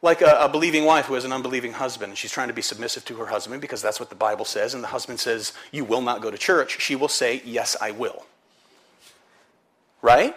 [0.01, 2.61] Like a, a, believing wife who has an unbelieving husband, and she's trying to be
[2.61, 5.85] submissive to her husband because that's what the Bible says, and the husband says, You
[5.85, 6.79] will not go to church.
[6.79, 8.25] She will say, Yes, I will.
[10.01, 10.35] Right?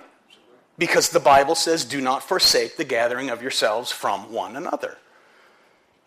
[0.81, 4.97] Because the Bible says, do not forsake the gathering of yourselves from one another.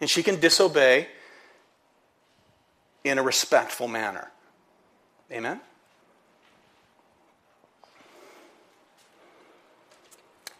[0.02, 1.10] And she can disobey
[3.04, 4.32] in a respectful manner.
[5.32, 5.62] Amen?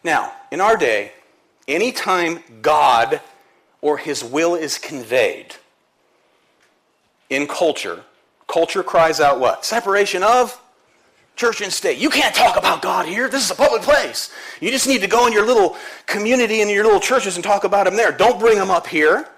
[0.04, 1.12] Now, in our day,
[1.68, 3.20] anytime God
[3.80, 5.54] or his will is conveyed
[7.30, 8.04] in culture,
[8.46, 9.64] culture cries out what?
[9.64, 10.60] Separation of
[11.36, 11.98] church and state.
[11.98, 13.28] You can't talk about God here.
[13.28, 14.32] This is a public place.
[14.60, 17.64] You just need to go in your little community and your little churches and talk
[17.64, 18.12] about him there.
[18.12, 19.28] Don't bring him up here.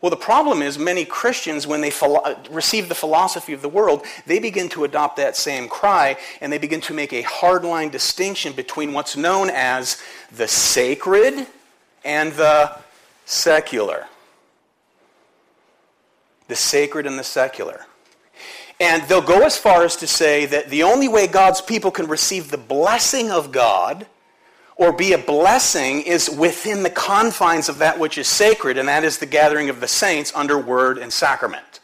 [0.00, 4.04] Well, the problem is many Christians, when they philo- receive the philosophy of the world,
[4.26, 8.52] they begin to adopt that same cry and they begin to make a hardline distinction
[8.52, 11.46] between what's known as the sacred
[12.04, 12.78] and the
[13.24, 14.06] secular.
[16.48, 17.86] The sacred and the secular.
[18.78, 22.06] And they'll go as far as to say that the only way God's people can
[22.06, 24.06] receive the blessing of God
[24.76, 29.04] or be a blessing is within the confines of that which is sacred, and that
[29.04, 31.80] is the gathering of the saints under word and sacrament.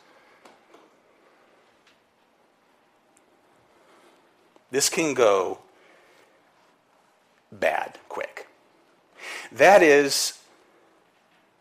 [4.70, 5.58] This can go
[7.50, 8.46] bad quick.
[9.52, 10.38] That is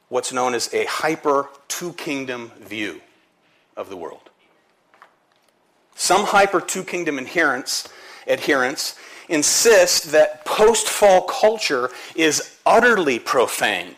[0.10, 3.02] what's known as a hyper two kingdom view
[3.78, 4.30] of the world.
[5.96, 7.90] Some hyper two kingdom adherents,
[9.30, 13.96] insist that post fall culture is utterly profane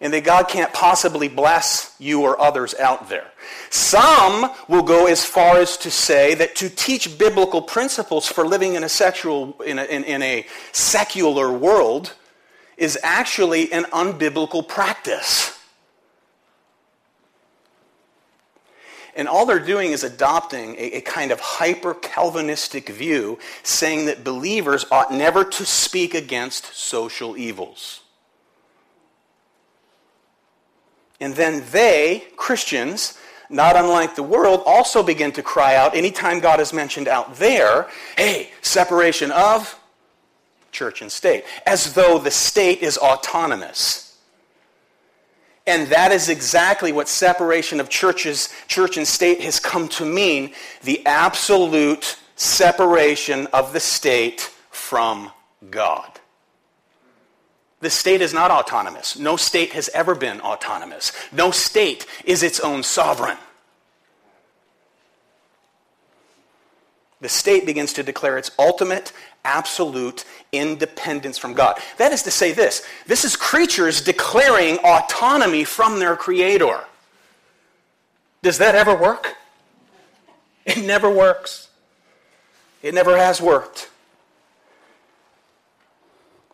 [0.00, 3.30] and that God can't possibly bless you or others out there.
[3.70, 8.74] Some will go as far as to say that to teach biblical principles for living
[8.74, 12.14] in a sexual in a, in, in a secular world
[12.76, 15.55] is actually an unbiblical practice.
[19.16, 24.22] And all they're doing is adopting a, a kind of hyper Calvinistic view, saying that
[24.22, 28.02] believers ought never to speak against social evils.
[31.18, 33.18] And then they, Christians,
[33.48, 37.88] not unlike the world, also begin to cry out anytime God is mentioned out there,
[38.18, 39.78] hey, separation of
[40.72, 44.05] church and state, as though the state is autonomous.
[45.66, 50.52] And that is exactly what separation of churches, church and state has come to mean
[50.82, 55.32] the absolute separation of the state from
[55.70, 56.20] God.
[57.80, 59.18] The state is not autonomous.
[59.18, 61.12] No state has ever been autonomous.
[61.32, 63.38] No state is its own sovereign.
[67.20, 69.12] The state begins to declare its ultimate
[69.46, 71.78] absolute independence from God.
[71.98, 76.80] That is to say, this this is creatures declaring autonomy from their Creator.
[78.42, 79.36] Does that ever work?
[80.64, 81.68] It never works.
[82.82, 83.88] It never has worked.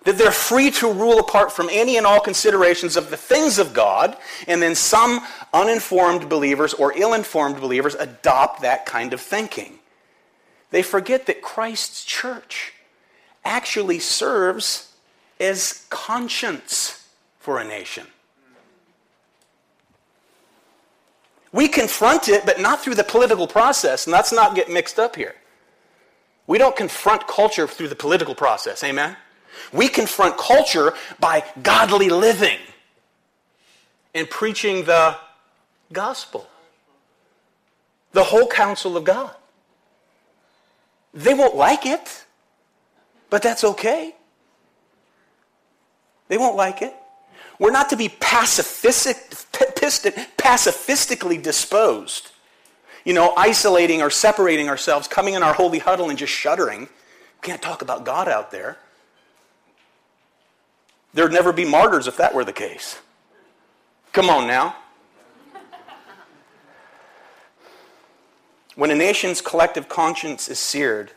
[0.04, 3.72] That they're free to rule apart from any and all considerations of the things of
[3.72, 4.16] God,
[4.48, 5.20] and then some
[5.52, 9.78] uninformed believers or ill informed believers adopt that kind of thinking.
[10.70, 12.72] They forget that Christ's church
[13.44, 14.92] actually serves
[15.40, 17.06] as conscience
[17.38, 18.06] for a nation.
[21.52, 25.16] We confront it, but not through the political process, and let's not get mixed up
[25.16, 25.34] here.
[26.46, 29.16] We don't confront culture through the political process, amen?
[29.72, 32.58] We confront culture by godly living
[34.14, 35.16] and preaching the
[35.92, 36.46] gospel,
[38.12, 39.34] the whole counsel of God.
[41.14, 42.21] They won't like it,
[43.32, 44.14] but that's okay.
[46.28, 46.94] They won't like it.
[47.58, 49.16] We're not to be pacifistic,
[50.36, 52.30] pacifistically disposed.
[53.06, 56.80] You know, isolating or separating ourselves, coming in our holy huddle and just shuddering.
[56.80, 56.88] We
[57.40, 58.76] can't talk about God out there.
[61.14, 63.00] There'd never be martyrs if that were the case.
[64.12, 64.76] Come on now.
[68.74, 71.12] When a nation's collective conscience is seared,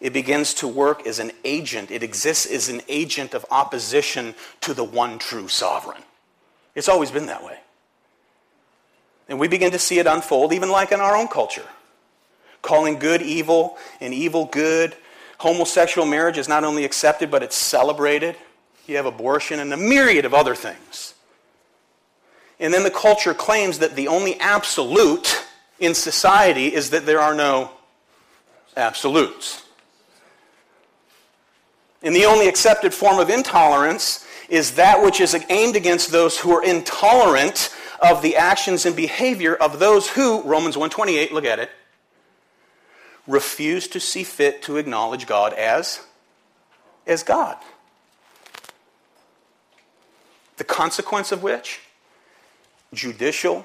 [0.00, 1.90] it begins to work as an agent.
[1.90, 6.02] It exists as an agent of opposition to the one true sovereign.
[6.74, 7.58] It's always been that way.
[9.28, 11.66] And we begin to see it unfold, even like in our own culture.
[12.60, 14.94] Calling good evil and evil good.
[15.38, 18.36] Homosexual marriage is not only accepted, but it's celebrated.
[18.86, 21.14] You have abortion and a myriad of other things.
[22.60, 25.44] And then the culture claims that the only absolute
[25.80, 27.70] in society is that there are no
[28.76, 29.63] absolutes.
[32.04, 36.52] And the only accepted form of intolerance is that which is aimed against those who
[36.52, 41.70] are intolerant of the actions and behavior of those who, Romans 128, look at it,
[43.26, 46.00] refuse to see fit to acknowledge God as,
[47.06, 47.56] as God.
[50.58, 51.80] The consequence of which?
[52.92, 53.64] Judicial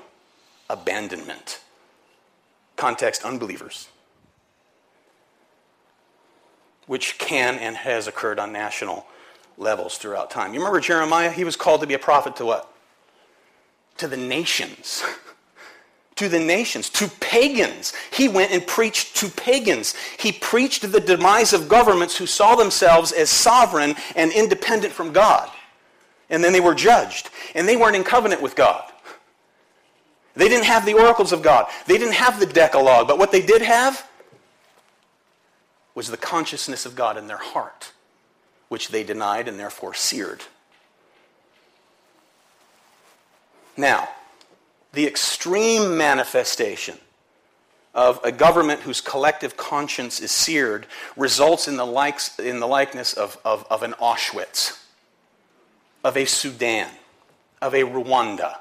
[0.70, 1.60] abandonment.
[2.78, 3.90] Context unbelievers.
[6.90, 9.06] Which can and has occurred on national
[9.58, 10.54] levels throughout time.
[10.54, 11.30] You remember Jeremiah?
[11.30, 12.74] He was called to be a prophet to what?
[13.98, 15.04] To the nations.
[16.16, 17.94] to the nations, to pagans.
[18.12, 19.96] He went and preached to pagans.
[20.18, 25.50] He preached the demise of governments who saw themselves as sovereign and independent from God
[26.30, 27.30] and then they were judged.
[27.56, 28.84] And they weren't in covenant with God.
[30.36, 31.68] They didn't have the oracles of God.
[31.86, 33.08] They didn't have the Decalogue.
[33.08, 34.08] But what they did have
[36.00, 37.92] was the consciousness of God in their heart,
[38.70, 40.44] which they denied and therefore seared.
[43.76, 44.08] Now,
[44.94, 46.98] the extreme manifestation
[47.94, 50.88] of a government whose collective conscience is seared
[51.18, 54.82] results in the, likes, in the likeness of, of, of an Auschwitz
[56.06, 56.90] of a Sudan,
[57.62, 58.56] of a Rwanda,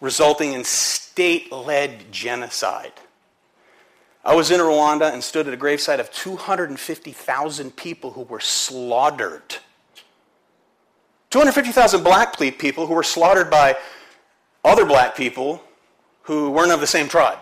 [0.00, 2.92] resulting in state led genocide.
[4.24, 9.56] I was in Rwanda and stood at a gravesite of 250,000 people who were slaughtered.
[11.30, 13.76] 250,000 black people who were slaughtered by
[14.64, 15.62] other black people
[16.22, 17.38] who weren't of the same tribe.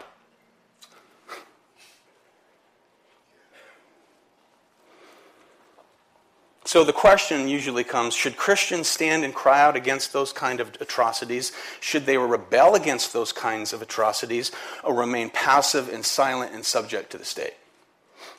[6.68, 10.76] So the question usually comes should Christians stand and cry out against those kind of
[10.82, 11.50] atrocities?
[11.80, 14.52] Should they rebel against those kinds of atrocities
[14.84, 17.54] or remain passive and silent and subject to the state?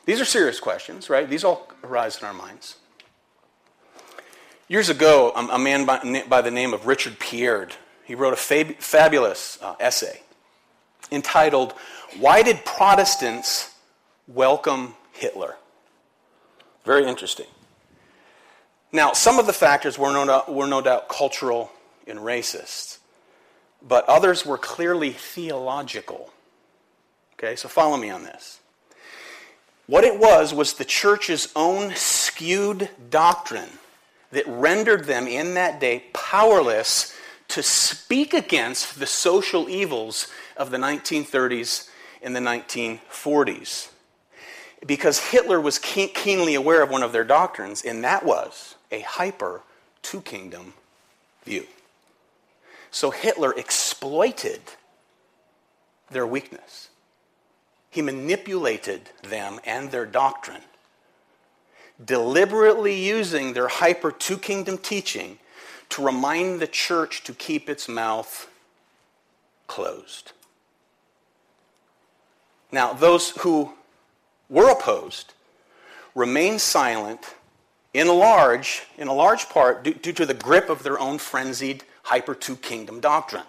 [0.04, 1.28] These are serious questions, right?
[1.28, 2.76] These all arise in our minds.
[4.68, 7.72] Years ago, a man by, by the name of Richard Pierard,
[8.04, 10.20] he wrote a fab, fabulous uh, essay
[11.10, 11.72] entitled,
[12.20, 13.74] Why Did Protestants
[14.28, 15.56] Welcome Hitler?
[16.84, 17.46] Very interesting.
[18.92, 21.70] Now, some of the factors were no doubt, were no doubt cultural
[22.06, 22.98] and racist,
[23.80, 26.32] but others were clearly theological.
[27.34, 28.58] Okay, so follow me on this.
[29.86, 33.78] What it was was the church's own skewed doctrine
[34.32, 37.16] that rendered them in that day powerless
[37.48, 41.88] to speak against the social evils of the 1930s
[42.22, 43.88] and the 1940s.
[44.86, 49.62] Because Hitler was keenly aware of one of their doctrines, and that was a hyper
[50.02, 50.74] two kingdom
[51.44, 51.66] view.
[52.90, 54.60] So Hitler exploited
[56.10, 56.88] their weakness.
[57.90, 60.62] He manipulated them and their doctrine,
[62.04, 65.38] deliberately using their hyper two kingdom teaching
[65.90, 68.48] to remind the church to keep its mouth
[69.66, 70.32] closed.
[72.72, 73.72] Now, those who
[74.48, 75.32] were opposed
[76.14, 77.34] remained silent
[77.94, 81.84] in large, in a large part due, due to the grip of their own frenzied
[82.04, 83.44] hyper two kingdom doctrine.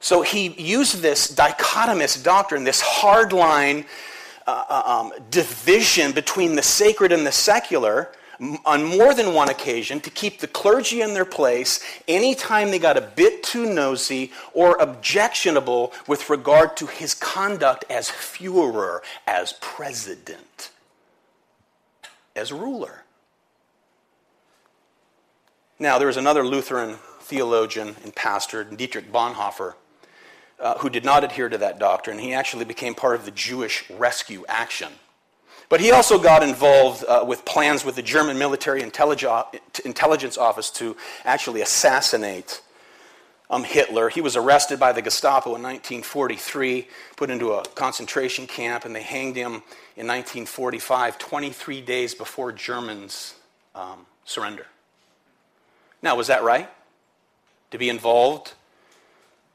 [0.00, 3.84] So he used this dichotomous doctrine, this hard line
[4.46, 8.10] uh, uh um, division between the sacred and the secular,
[8.64, 12.96] on more than one occasion to keep the clergy in their place anytime they got
[12.96, 20.70] a bit too nosy or objectionable with regard to his conduct as Führer, as president,
[22.38, 23.04] as ruler.
[25.78, 29.74] Now, there was another Lutheran theologian and pastor, Dietrich Bonhoeffer,
[30.58, 32.18] uh, who did not adhere to that doctrine.
[32.18, 34.88] He actually became part of the Jewish rescue action.
[35.68, 40.96] But he also got involved uh, with plans with the German military intelligence office to
[41.24, 42.62] actually assassinate
[43.50, 44.08] um, Hitler.
[44.08, 49.02] He was arrested by the Gestapo in 1943, put into a concentration camp, and they
[49.02, 49.62] hanged him
[49.96, 53.34] in 1945, 23 days before Germans
[53.74, 54.66] um, surrender.
[56.02, 56.68] Now, was that right?
[57.70, 58.54] To be involved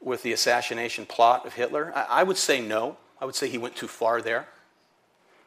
[0.00, 1.92] with the assassination plot of Hitler?
[1.94, 2.96] I, I would say no.
[3.20, 4.46] I would say he went too far there.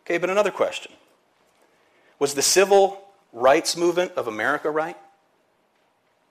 [0.06, 0.94] Okay, but another question
[2.18, 4.98] Was the civil rights movement of America right?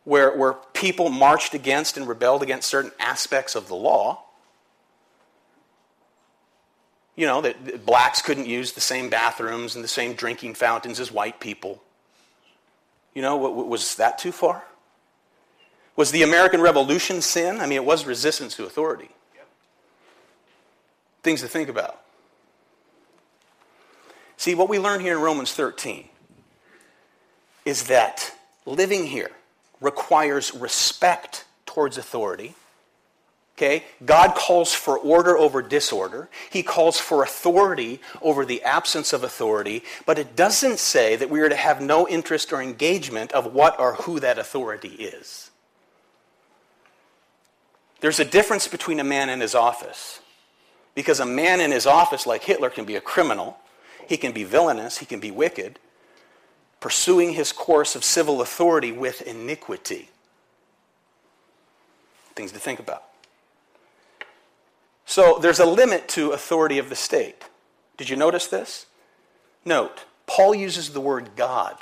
[0.07, 4.23] Where, where people marched against and rebelled against certain aspects of the law.
[7.17, 11.11] You know, that blacks couldn't use the same bathrooms and the same drinking fountains as
[11.11, 11.83] white people.
[13.15, 14.63] You know, was that too far?
[15.97, 17.61] Was the American Revolution sin?
[17.61, 19.11] I mean, it was resistance to authority.
[21.25, 22.01] Things to think about.
[24.37, 26.09] See, what we learn here in Romans 13
[27.65, 28.33] is that
[28.67, 29.33] living here
[29.81, 32.55] requires respect towards authority.
[33.57, 33.85] Okay?
[34.05, 36.29] God calls for order over disorder.
[36.51, 41.41] He calls for authority over the absence of authority, but it doesn't say that we
[41.41, 45.51] are to have no interest or engagement of what or who that authority is.
[48.01, 50.21] There's a difference between a man and his office.
[50.95, 53.59] Because a man in his office, like Hitler, can be a criminal,
[54.09, 55.79] he can be villainous, he can be wicked,
[56.87, 60.09] pursuing his course of civil authority with iniquity.
[62.37, 63.03] Things to think about.
[65.05, 67.43] So there's a limit to authority of the state.
[67.97, 68.87] Did you notice this?
[69.65, 71.77] Note, Paul uses the word God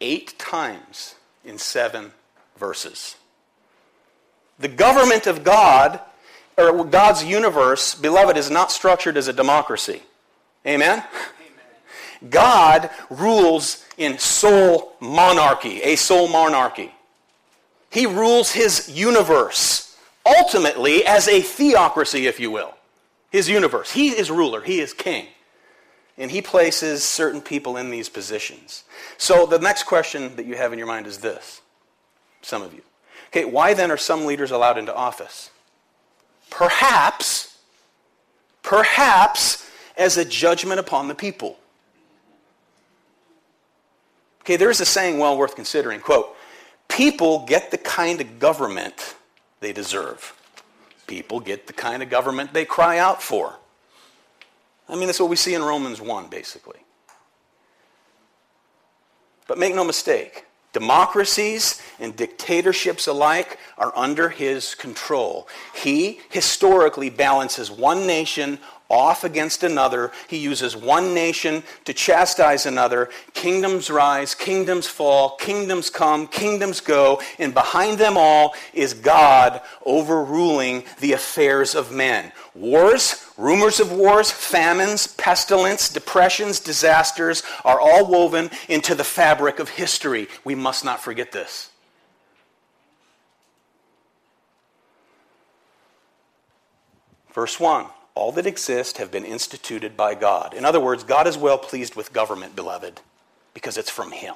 [0.00, 2.12] eight times in seven
[2.56, 3.16] verses.
[4.58, 6.00] The government of God,
[6.56, 10.00] or God's universe, beloved, is not structured as a democracy.
[10.66, 11.04] Amen?
[12.30, 16.92] God rules in sole monarchy, a sole monarchy.
[17.90, 19.96] He rules his universe,
[20.26, 22.74] ultimately as a theocracy, if you will.
[23.30, 23.92] His universe.
[23.92, 25.26] He is ruler, he is king.
[26.16, 28.84] And he places certain people in these positions.
[29.18, 31.60] So the next question that you have in your mind is this
[32.42, 32.82] some of you.
[33.28, 35.50] Okay, why then are some leaders allowed into office?
[36.50, 37.58] Perhaps,
[38.62, 41.58] perhaps as a judgment upon the people.
[44.44, 46.00] Okay, there is a saying well worth considering.
[46.00, 46.36] Quote,
[46.86, 49.16] people get the kind of government
[49.60, 50.38] they deserve.
[51.06, 53.56] People get the kind of government they cry out for.
[54.86, 56.78] I mean, that's what we see in Romans 1, basically.
[59.46, 65.48] But make no mistake, democracies and dictatorships alike are under his control.
[65.74, 68.58] He historically balances one nation
[68.94, 70.12] off against another.
[70.28, 73.10] He uses one nation to chastise another.
[73.34, 80.84] Kingdoms rise, kingdoms fall, kingdoms come, kingdoms go, and behind them all is God overruling
[81.00, 82.30] the affairs of men.
[82.54, 89.68] Wars, rumors of wars, famines, pestilence, depressions, disasters are all woven into the fabric of
[89.70, 90.28] history.
[90.44, 91.70] We must not forget this.
[97.34, 100.54] Verse 1 all that exist have been instituted by God.
[100.54, 103.00] In other words, God is well pleased with government, beloved,
[103.54, 104.34] because it's from Him.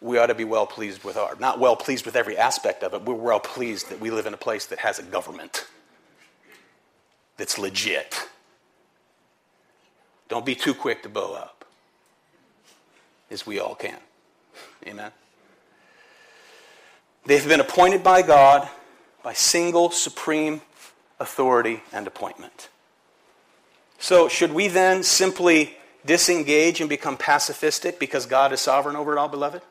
[0.00, 2.92] We ought to be well pleased with our, not well pleased with every aspect of
[2.92, 5.66] it, we're well pleased that we live in a place that has a government
[7.36, 8.28] that's legit.
[10.28, 11.64] Don't be too quick to bow up,
[13.30, 13.98] as we all can.
[14.86, 15.12] Amen.
[17.24, 18.68] They've been appointed by God
[19.22, 20.60] by single supreme
[21.22, 22.68] authority, and appointment.
[23.98, 29.18] So, should we then simply disengage and become pacifistic because God is sovereign over it
[29.18, 29.62] all, beloved?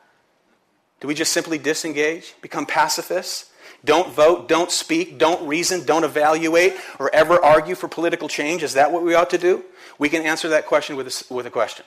[1.00, 3.50] Do we just simply disengage, become pacifists?
[3.84, 8.62] Don't vote, don't speak, don't reason, don't evaluate, or ever argue for political change?
[8.62, 9.64] Is that what we ought to do?
[9.98, 11.84] We can answer that question with a, with a question.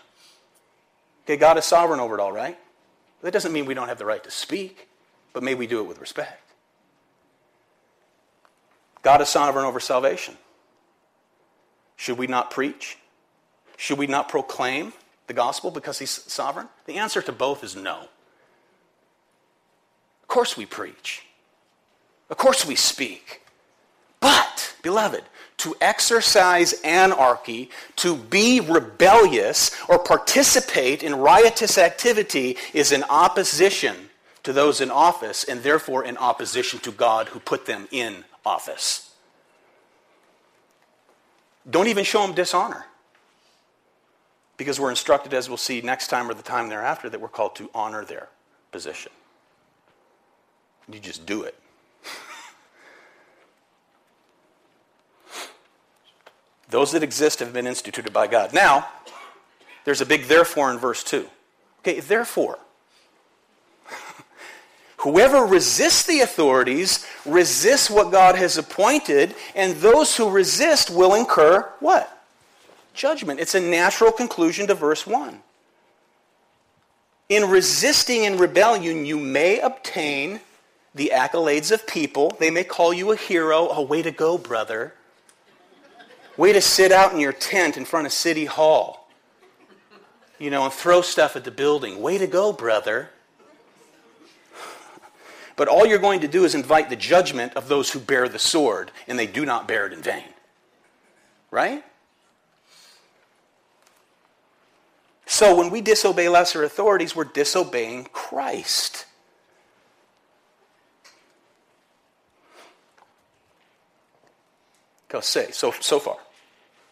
[1.24, 2.58] Okay, God is sovereign over it all, right?
[3.22, 4.88] That doesn't mean we don't have the right to speak,
[5.34, 6.45] but may we do it with respect.
[9.06, 10.34] God is sovereign over salvation.
[11.96, 12.98] Should we not preach?
[13.78, 14.94] Should we not proclaim
[15.28, 16.68] the gospel because he's sovereign?
[16.88, 18.08] The answer to both is no.
[20.24, 21.22] Of course we preach.
[22.32, 23.44] Of course we speak.
[24.20, 25.22] But, beloved,
[25.58, 34.10] to exercise anarchy, to be rebellious, or participate in riotous activity is in opposition
[34.42, 39.12] to those in office and therefore in opposition to God who put them in office.
[41.70, 42.86] Don't even show them dishonor.
[44.58, 47.56] Because we're instructed, as we'll see next time or the time thereafter, that we're called
[47.56, 48.30] to honor their
[48.72, 49.12] position.
[50.92, 51.56] You just do it.
[56.70, 58.54] Those that exist have been instituted by God.
[58.54, 58.88] Now,
[59.84, 61.28] there's a big therefore in verse 2.
[61.80, 62.60] Okay, therefore,
[65.06, 71.62] whoever resists the authorities resists what God has appointed, and those who resist will incur
[71.80, 72.12] what?
[72.96, 73.40] Judgment.
[73.40, 75.42] It's a natural conclusion to verse 1.
[77.30, 80.40] In resisting in rebellion, you may obtain
[80.96, 82.36] the accolades of people.
[82.40, 83.68] They may call you a hero.
[83.70, 84.96] Oh, way to go, brother.
[86.36, 89.08] Way to sit out in your tent in front of City Hall,
[90.40, 92.02] you know, and throw stuff at the building.
[92.02, 93.12] Way to go, brother.
[95.56, 98.40] But all you're going to do is invite the judgment of those who bear the
[98.40, 100.26] sword, and they do not bear it in vain.
[101.50, 101.84] Right?
[105.26, 109.06] So when we disobey lesser authorities, we're disobeying Christ.
[115.10, 116.18] Go say, so, so far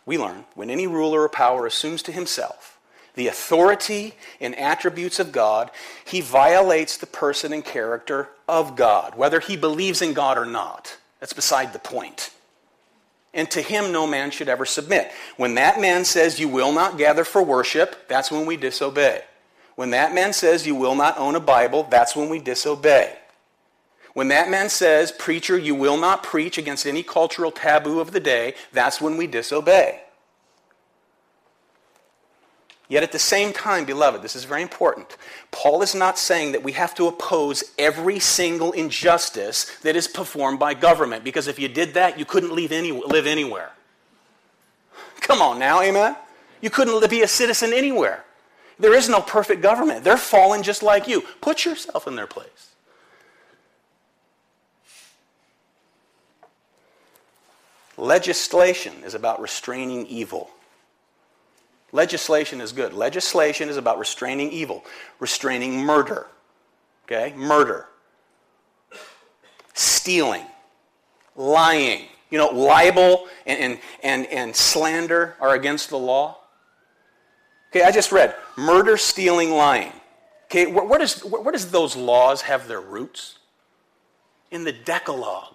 [0.05, 2.72] we learn when any ruler or power assumes to himself
[3.15, 5.69] the authority and attributes of God,
[6.05, 10.97] he violates the person and character of God, whether he believes in God or not.
[11.19, 12.31] That's beside the point.
[13.33, 15.11] And to him no man should ever submit.
[15.37, 19.21] When that man says, You will not gather for worship, that's when we disobey.
[19.75, 23.17] When that man says, You will not own a Bible, that's when we disobey.
[24.13, 28.19] When that man says, Preacher, you will not preach against any cultural taboo of the
[28.19, 30.02] day, that's when we disobey.
[32.93, 35.17] Yet at the same time, beloved, this is very important.
[35.49, 40.59] Paul is not saying that we have to oppose every single injustice that is performed
[40.59, 43.71] by government, because if you did that, you couldn't any, live anywhere.
[45.21, 46.15] Come on now, amen?
[46.61, 48.25] You couldn't be a citizen anywhere.
[48.77, 50.03] There is no perfect government.
[50.03, 51.21] They're fallen just like you.
[51.41, 52.75] Put yourself in their place.
[57.97, 60.51] Legislation is about restraining evil.
[61.93, 62.93] Legislation is good.
[62.93, 64.83] Legislation is about restraining evil,
[65.19, 66.27] restraining murder.
[67.05, 67.33] Okay?
[67.37, 67.87] Murder.
[69.73, 70.45] Stealing.
[71.37, 72.07] Lying.
[72.29, 76.39] You know, libel and, and, and, and slander are against the law.
[77.69, 79.93] Okay, I just read murder, stealing, lying.
[80.45, 83.39] Okay, where, where, does, where, where does those laws have their roots?
[84.51, 85.53] In the Decalogue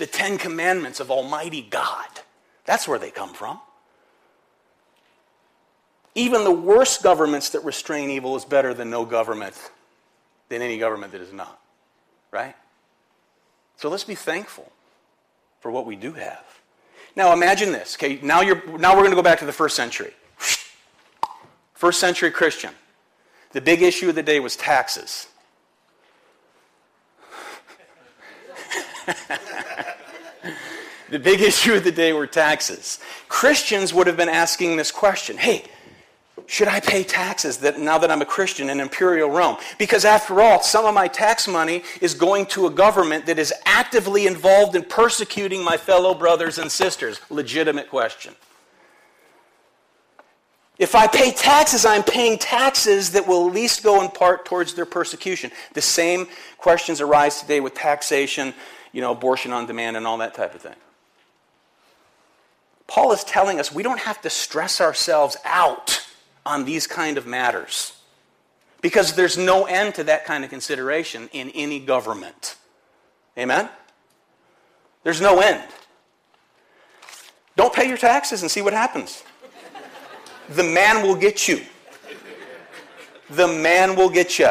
[0.00, 2.08] the Ten Commandments of Almighty God.
[2.64, 3.60] That's where they come from.
[6.14, 9.54] Even the worst governments that restrain evil is better than no government,
[10.48, 11.60] than any government that is not.
[12.30, 12.54] Right?
[13.76, 14.70] So let's be thankful
[15.60, 16.44] for what we do have.
[17.16, 17.96] Now imagine this.
[17.96, 20.12] Okay, now, you're, now we're going to go back to the first century.
[21.74, 22.72] First century Christian.
[23.52, 25.26] The big issue of the day was taxes.
[31.10, 33.00] the big issue of the day were taxes.
[33.28, 35.64] Christians would have been asking this question hey,
[36.46, 39.56] should I pay taxes that now that I'm a Christian in imperial Rome?
[39.78, 43.52] Because after all, some of my tax money is going to a government that is
[43.64, 47.20] actively involved in persecuting my fellow brothers and sisters.
[47.30, 48.34] Legitimate question.
[50.78, 54.72] If I pay taxes, I'm paying taxes that will at least go in part towards
[54.74, 55.50] their persecution.
[55.74, 56.26] The same
[56.56, 58.54] questions arise today with taxation
[58.92, 60.74] you know, abortion on demand and all that type of thing.
[62.86, 65.99] Paul is telling us we don't have to stress ourselves out
[66.44, 67.92] on these kind of matters
[68.80, 72.56] because there's no end to that kind of consideration in any government.
[73.38, 73.68] Amen?
[75.02, 75.62] There's no end.
[77.56, 79.22] Don't pay your taxes and see what happens.
[80.50, 81.60] The man will get you.
[83.30, 84.50] The man will get you.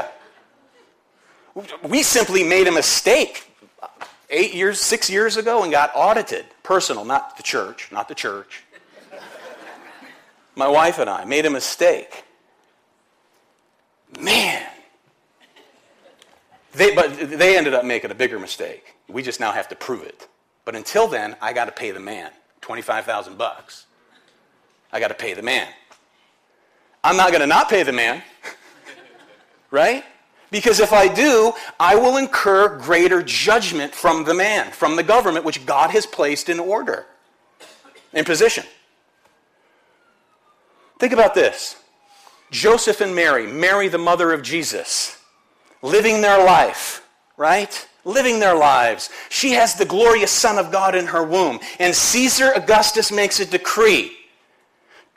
[1.84, 3.52] We simply made a mistake
[4.30, 6.46] eight years, six years ago and got audited.
[6.64, 8.64] Personal, not the church, not the church.
[10.60, 12.26] My wife and I made a mistake.
[14.20, 14.62] Man.
[16.74, 18.96] They, but they ended up making a bigger mistake.
[19.08, 20.28] We just now have to prove it.
[20.66, 23.86] But until then, I got to pay the man 25,000 bucks.
[24.92, 25.70] I got to pay the man.
[27.06, 28.22] I'm not going to not pay the man.
[29.72, 30.04] right?
[30.52, 35.46] Because if I do, I will incur greater judgment from the man, from the government,
[35.46, 37.06] which God has placed in order,
[38.12, 38.66] in position.
[41.00, 41.78] Think about this
[42.52, 45.18] Joseph and Mary, Mary, the mother of Jesus,
[45.82, 47.88] living their life, right?
[48.06, 49.10] Living their lives.
[49.30, 51.60] She has the glorious Son of God in her womb.
[51.80, 54.12] And Caesar Augustus makes a decree.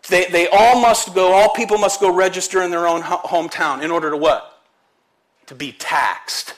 [0.09, 3.91] They, they all must go, all people must go register in their own hometown in
[3.91, 4.63] order to what?
[5.47, 6.55] To be taxed.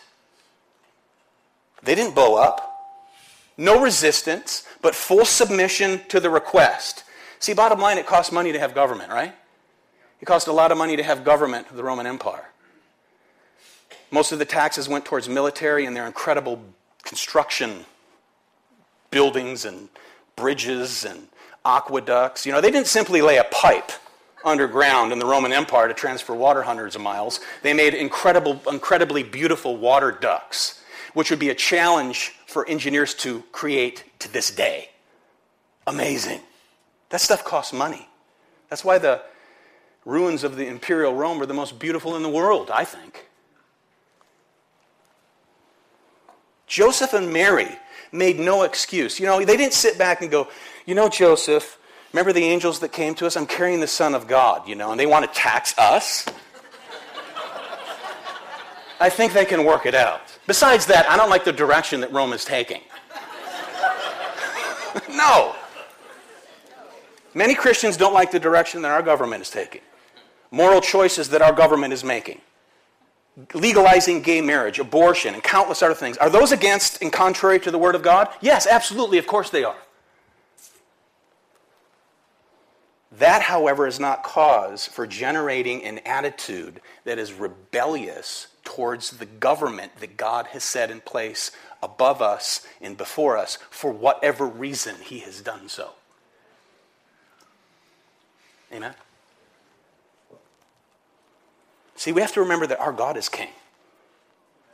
[1.83, 2.71] They didn't bow up.
[3.57, 7.05] No resistance, but full submission to the request.
[7.39, 9.35] See, bottom line, it costs money to have government, right?
[10.21, 12.49] It cost a lot of money to have government of the Roman Empire.
[14.11, 16.63] Most of the taxes went towards military and their incredible
[17.03, 17.85] construction
[19.11, 19.89] buildings and
[20.37, 21.29] bridges and
[21.65, 22.47] aqueducts.
[22.47, 23.93] You know, they didn't simply lay a pipe
[24.45, 27.41] underground in the Roman Empire to transfer water hundreds of miles.
[27.63, 30.83] They made incredible, incredibly beautiful water ducts,
[31.15, 34.91] which would be a challenge for engineers to create to this day.
[35.87, 36.41] Amazing.
[37.11, 38.09] That stuff costs money.
[38.69, 39.23] That's why the
[40.05, 43.27] ruins of the imperial Rome are the most beautiful in the world, I think.
[46.67, 47.69] Joseph and Mary
[48.11, 49.21] made no excuse.
[49.21, 50.49] You know, they didn't sit back and go,
[50.87, 51.79] you know, Joseph,
[52.13, 53.37] remember the angels that came to us?
[53.37, 56.27] I'm carrying the Son of God, you know, and they want to tax us?
[59.01, 60.21] I think they can work it out.
[60.47, 62.81] Besides that, I don't like the direction that Rome is taking.
[65.11, 65.55] no.
[67.35, 69.81] Many Christians don't like the direction that our government is taking,
[70.51, 72.41] moral choices that our government is making,
[73.55, 76.17] legalizing gay marriage, abortion, and countless other things.
[76.19, 78.29] Are those against and contrary to the Word of God?
[78.41, 79.19] Yes, absolutely.
[79.19, 79.77] Of course they are.
[83.19, 89.97] That, however, is not cause for generating an attitude that is rebellious towards the government
[90.01, 95.21] that God has set in place above us and before us for whatever reason He
[95.21, 95.91] has done so.
[98.73, 98.95] Amen?
[101.97, 103.51] See, we have to remember that our God is king.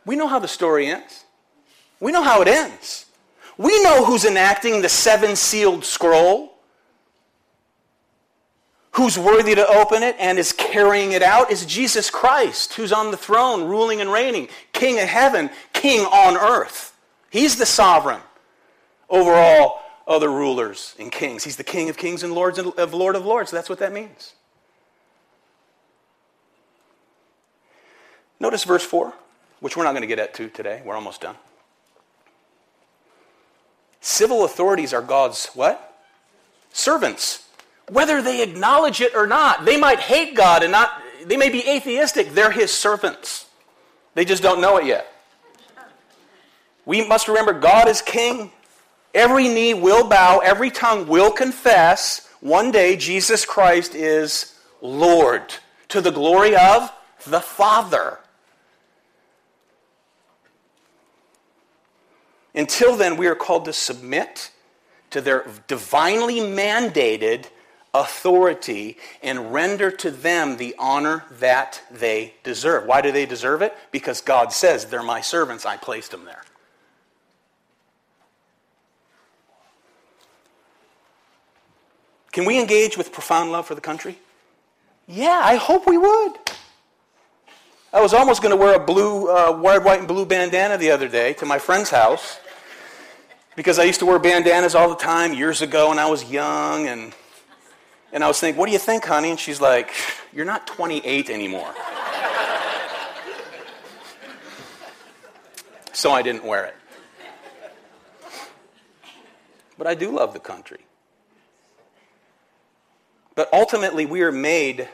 [0.06, 1.24] We know how the story ends,
[2.00, 3.06] we know how it ends.
[3.58, 6.54] We know who's enacting the seven sealed scroll,
[8.92, 13.10] who's worthy to open it and is carrying it out is Jesus Christ, who's on
[13.10, 16.96] the throne, ruling and reigning, king of heaven, king on earth.
[17.28, 18.22] He's the sovereign
[19.10, 21.44] over all other rulers and kings.
[21.44, 23.50] He's the King of kings and Lords of Lord of lords.
[23.50, 24.34] That's what that means.
[28.40, 29.14] Notice verse 4,
[29.60, 30.82] which we're not going to get at to today.
[30.84, 31.36] We're almost done.
[34.00, 36.04] Civil authorities are God's what?
[36.72, 37.46] Servants.
[37.90, 39.64] Whether they acknowledge it or not.
[39.64, 40.90] They might hate God and not
[41.26, 42.30] they may be atheistic.
[42.30, 43.46] They're his servants.
[44.14, 45.06] They just don't know it yet.
[46.86, 48.50] We must remember God is king.
[49.14, 55.54] Every knee will bow, every tongue will confess one day Jesus Christ is Lord
[55.88, 56.92] to the glory of
[57.26, 58.18] the Father.
[62.54, 64.50] Until then, we are called to submit
[65.10, 67.46] to their divinely mandated
[67.92, 72.86] authority and render to them the honor that they deserve.
[72.86, 73.76] Why do they deserve it?
[73.90, 76.42] Because God says, They're my servants, I placed them there.
[82.32, 84.18] Can we engage with profound love for the country?
[85.06, 86.36] Yeah, I hope we would.
[87.92, 90.92] I was almost going to wear a blue, uh, red, white, and blue bandana the
[90.92, 92.38] other day to my friend's house
[93.56, 96.86] because I used to wear bandanas all the time years ago when I was young.
[96.86, 97.12] And,
[98.12, 99.30] and I was thinking, what do you think, honey?
[99.30, 99.90] And she's like,
[100.32, 101.74] you're not 28 anymore.
[105.92, 106.76] so I didn't wear it.
[109.76, 110.78] But I do love the country.
[113.40, 114.86] But ultimately, we are made,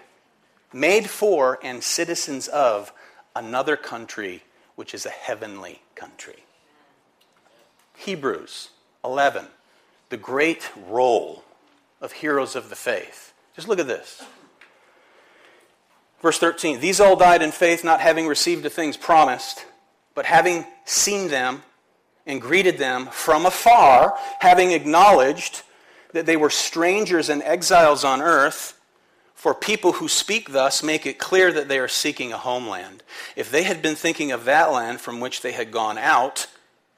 [0.72, 2.92] made for and citizens of
[3.34, 4.44] another country,
[4.76, 6.44] which is a heavenly country.
[7.96, 8.68] Hebrews
[9.04, 9.46] 11,
[10.10, 11.42] the great role
[12.00, 13.32] of heroes of the faith.
[13.56, 14.22] Just look at this.
[16.22, 19.66] Verse 13 These all died in faith, not having received the things promised,
[20.14, 21.64] but having seen them
[22.26, 25.64] and greeted them from afar, having acknowledged
[26.12, 28.78] that they were strangers and exiles on earth.
[29.34, 33.02] For people who speak thus make it clear that they are seeking a homeland.
[33.36, 36.46] If they had been thinking of that land from which they had gone out,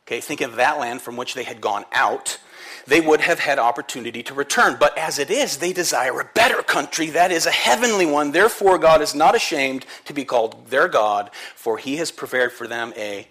[0.07, 2.39] okay, think of that land from which they had gone out,
[2.87, 4.77] they would have had opportunity to return.
[4.79, 8.33] But as it is, they desire a better country, that is a heavenly one.
[8.33, 12.67] Therefore, God is not ashamed to be called their God, for he has prepared for
[12.67, 13.29] them a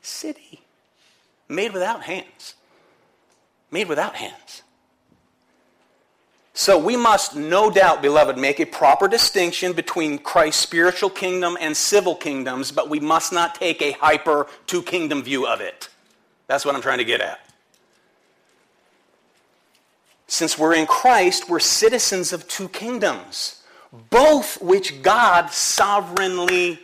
[0.00, 0.62] city
[1.48, 2.54] made without hands.
[3.70, 4.62] Made without hands.
[6.58, 11.76] So we must, no doubt, beloved, make a proper distinction between Christ's spiritual kingdom and
[11.76, 15.88] civil kingdoms, but we must not take a hyper two kingdom view of it.
[16.48, 17.38] That's what I'm trying to get at.
[20.26, 23.62] Since we're in Christ, we're citizens of two kingdoms,
[24.10, 26.80] both which God sovereignly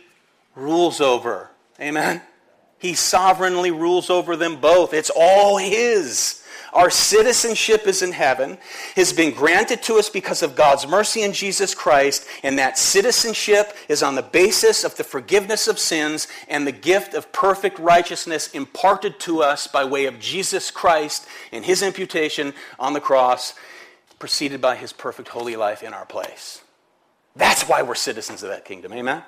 [0.55, 1.49] rules over.
[1.81, 2.21] Amen?
[2.79, 4.93] He sovereignly rules over them both.
[4.93, 6.44] It's all His.
[6.75, 8.57] Our citizenship is in heaven,
[8.97, 13.73] has been granted to us because of God's mercy in Jesus Christ, and that citizenship
[13.87, 18.49] is on the basis of the forgiveness of sins and the gift of perfect righteousness
[18.49, 23.53] imparted to us by way of Jesus Christ and his imputation on the cross,
[24.19, 26.61] preceded by his perfect holy life in our place.
[27.37, 28.91] That's why we're citizens of that kingdom.
[28.91, 29.23] Amen?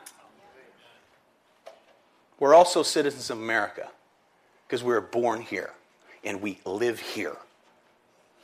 [2.41, 3.87] We're also citizens of America
[4.67, 5.71] because we were born here
[6.27, 7.37] and we live here.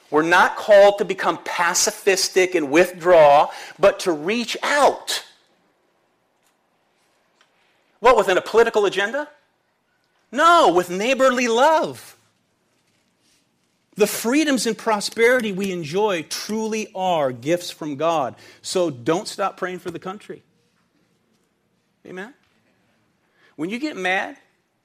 [0.10, 5.24] We're not called to become pacifistic and withdraw, but to reach out.
[8.00, 9.28] What, within a political agenda?
[10.32, 12.18] No, with neighborly love.
[13.96, 18.36] The freedoms and prosperity we enjoy truly are gifts from God.
[18.62, 20.42] So don't stop praying for the country.
[22.06, 22.34] Amen?
[23.56, 24.38] When you get mad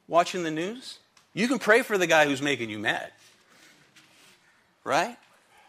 [0.06, 0.98] watching the news,
[1.38, 3.10] you can pray for the guy who's making you mad.
[4.84, 5.16] Right?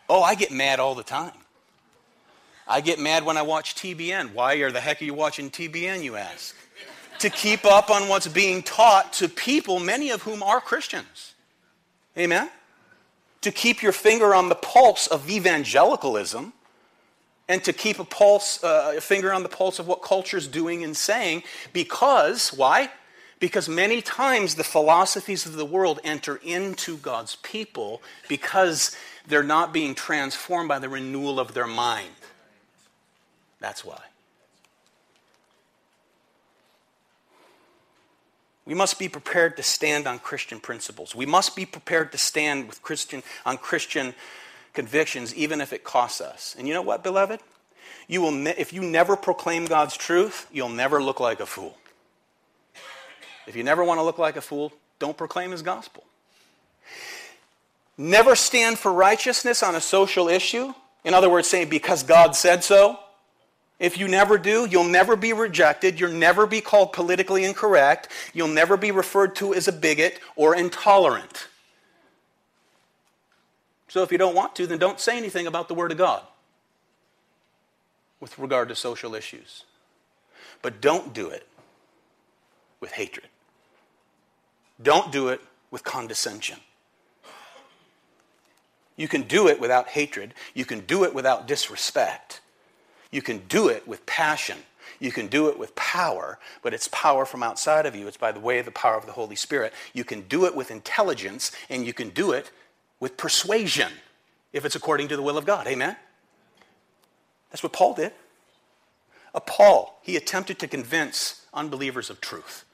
[0.07, 1.31] Oh, I get mad all the time.
[2.67, 4.33] I get mad when I watch TBN.
[4.33, 6.55] Why are the heck are you watching TBN, you ask?
[7.19, 11.35] to keep up on what's being taught to people, many of whom are Christians.
[12.17, 12.49] Amen?
[13.41, 16.53] To keep your finger on the pulse of evangelicalism
[17.47, 20.83] and to keep a pulse, uh, a finger on the pulse of what culture's doing
[20.83, 21.43] and saying
[21.73, 22.89] because, why?
[23.39, 28.95] Because many times the philosophies of the world enter into God's people because
[29.27, 32.09] they're not being transformed by the renewal of their mind.
[33.59, 34.01] That's why.
[38.65, 41.15] We must be prepared to stand on Christian principles.
[41.15, 44.13] We must be prepared to stand with Christian, on Christian
[44.73, 46.55] convictions, even if it costs us.
[46.57, 47.39] And you know what, beloved?
[48.07, 51.77] You will ne- if you never proclaim God's truth, you'll never look like a fool.
[53.49, 56.03] If you never want to look like a fool, don't proclaim his gospel.
[57.97, 60.71] Never stand for righteousness on a social issue.
[61.03, 62.99] In other words, saying because God said so.
[63.79, 65.99] If you never do, you'll never be rejected.
[65.99, 68.09] You'll never be called politically incorrect.
[68.35, 71.47] You'll never be referred to as a bigot or intolerant.
[73.87, 76.21] So if you don't want to, then don't say anything about the Word of God
[78.19, 79.63] with regard to social issues.
[80.61, 81.47] But don't do it
[82.79, 83.28] with hatred.
[84.81, 86.59] Don't do it with condescension.
[88.95, 90.33] You can do it without hatred.
[90.53, 92.41] You can do it without disrespect.
[93.11, 94.57] You can do it with passion.
[94.99, 98.07] You can do it with power, but it's power from outside of you.
[98.07, 99.73] It's by the way of the power of the Holy Spirit.
[99.93, 102.51] You can do it with intelligence, and you can do it
[102.99, 103.91] with persuasion
[104.51, 105.67] if it's according to the will of God.
[105.67, 105.95] Amen?
[107.51, 108.11] That's what Paul did.
[109.33, 112.65] A Paul, he attempted to convince unbelievers of truth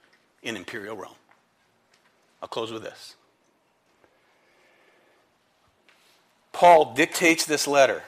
[0.42, 1.14] in imperial Rome.
[2.46, 3.16] I'll close with this.
[6.54, 8.04] Paul dictates this letter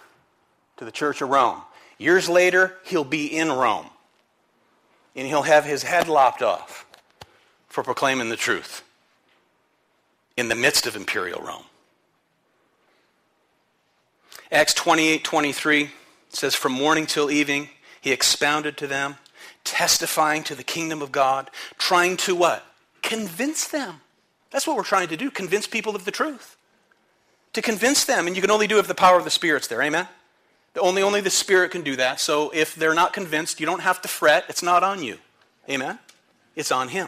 [0.77, 1.63] to the church of Rome.
[1.97, 3.87] Years later, he'll be in Rome.
[5.15, 6.85] And he'll have his head lopped off
[7.67, 8.83] for proclaiming the truth
[10.37, 11.63] in the midst of imperial Rome.
[14.51, 15.89] Acts 28 23
[16.29, 17.69] says, From morning till evening,
[18.01, 19.15] he expounded to them,
[19.63, 22.63] testifying to the kingdom of God, trying to what?
[23.01, 24.01] Convince them
[24.51, 26.57] that's what we're trying to do convince people of the truth.
[27.53, 29.67] To convince them, and you can only do it if the power of the Spirit's
[29.67, 29.81] there.
[29.81, 30.07] Amen?
[30.79, 32.19] Only, only the Spirit can do that.
[32.19, 34.45] So if they're not convinced, you don't have to fret.
[34.47, 35.17] It's not on you.
[35.69, 35.97] Amen?
[36.55, 37.07] It's on Him.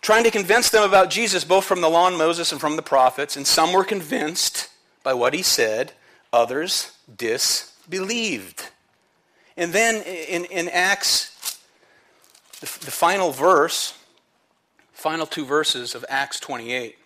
[0.00, 2.82] Trying to convince them about Jesus, both from the law and Moses and from the
[2.82, 4.68] prophets, and some were convinced,
[5.02, 5.92] by what he said,
[6.32, 8.68] others disbelieved.
[9.56, 11.60] And then in, in Acts,
[12.60, 13.98] the, the final verse,
[15.06, 16.98] final two verses of Acts 28,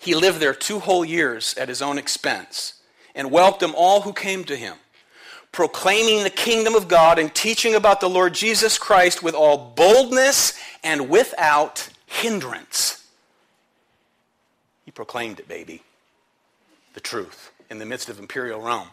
[0.00, 2.80] he lived there two whole years at his own expense
[3.14, 4.74] and welcomed all who came to him,
[5.52, 10.58] proclaiming the kingdom of God and teaching about the Lord Jesus Christ with all boldness
[10.82, 13.06] and without hindrance.
[14.86, 15.82] He proclaimed it, baby,
[16.94, 18.88] the truth in the midst of imperial Rome,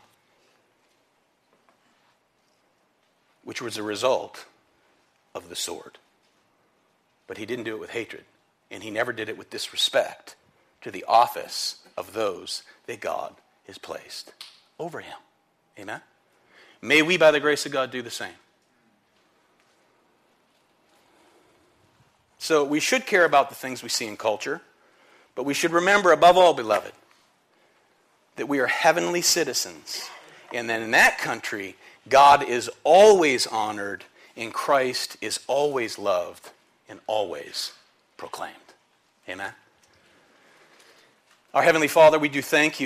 [3.45, 4.43] which was a result
[5.33, 5.97] of the sword.
[7.25, 8.25] But he didn't do it with hatred,
[8.73, 10.35] and he never did it with disrespect
[10.81, 13.35] to the office of those that God
[13.67, 14.33] has placed
[14.79, 15.15] over him.
[15.79, 16.01] Amen?
[16.81, 18.33] May we, by the grace of God, do the same.
[22.39, 24.59] So we should care about the things we see in culture,
[25.35, 26.91] but we should remember, above all, beloved,
[28.35, 30.09] that we are heavenly citizens,
[30.51, 31.75] and that in that country,
[32.09, 34.03] God is always honored,
[34.35, 36.49] and Christ is always loved
[36.89, 37.71] and always
[38.17, 38.62] proclaimed.
[39.27, 39.53] Amen.
[41.53, 42.81] Our Heavenly Father, we do thank you.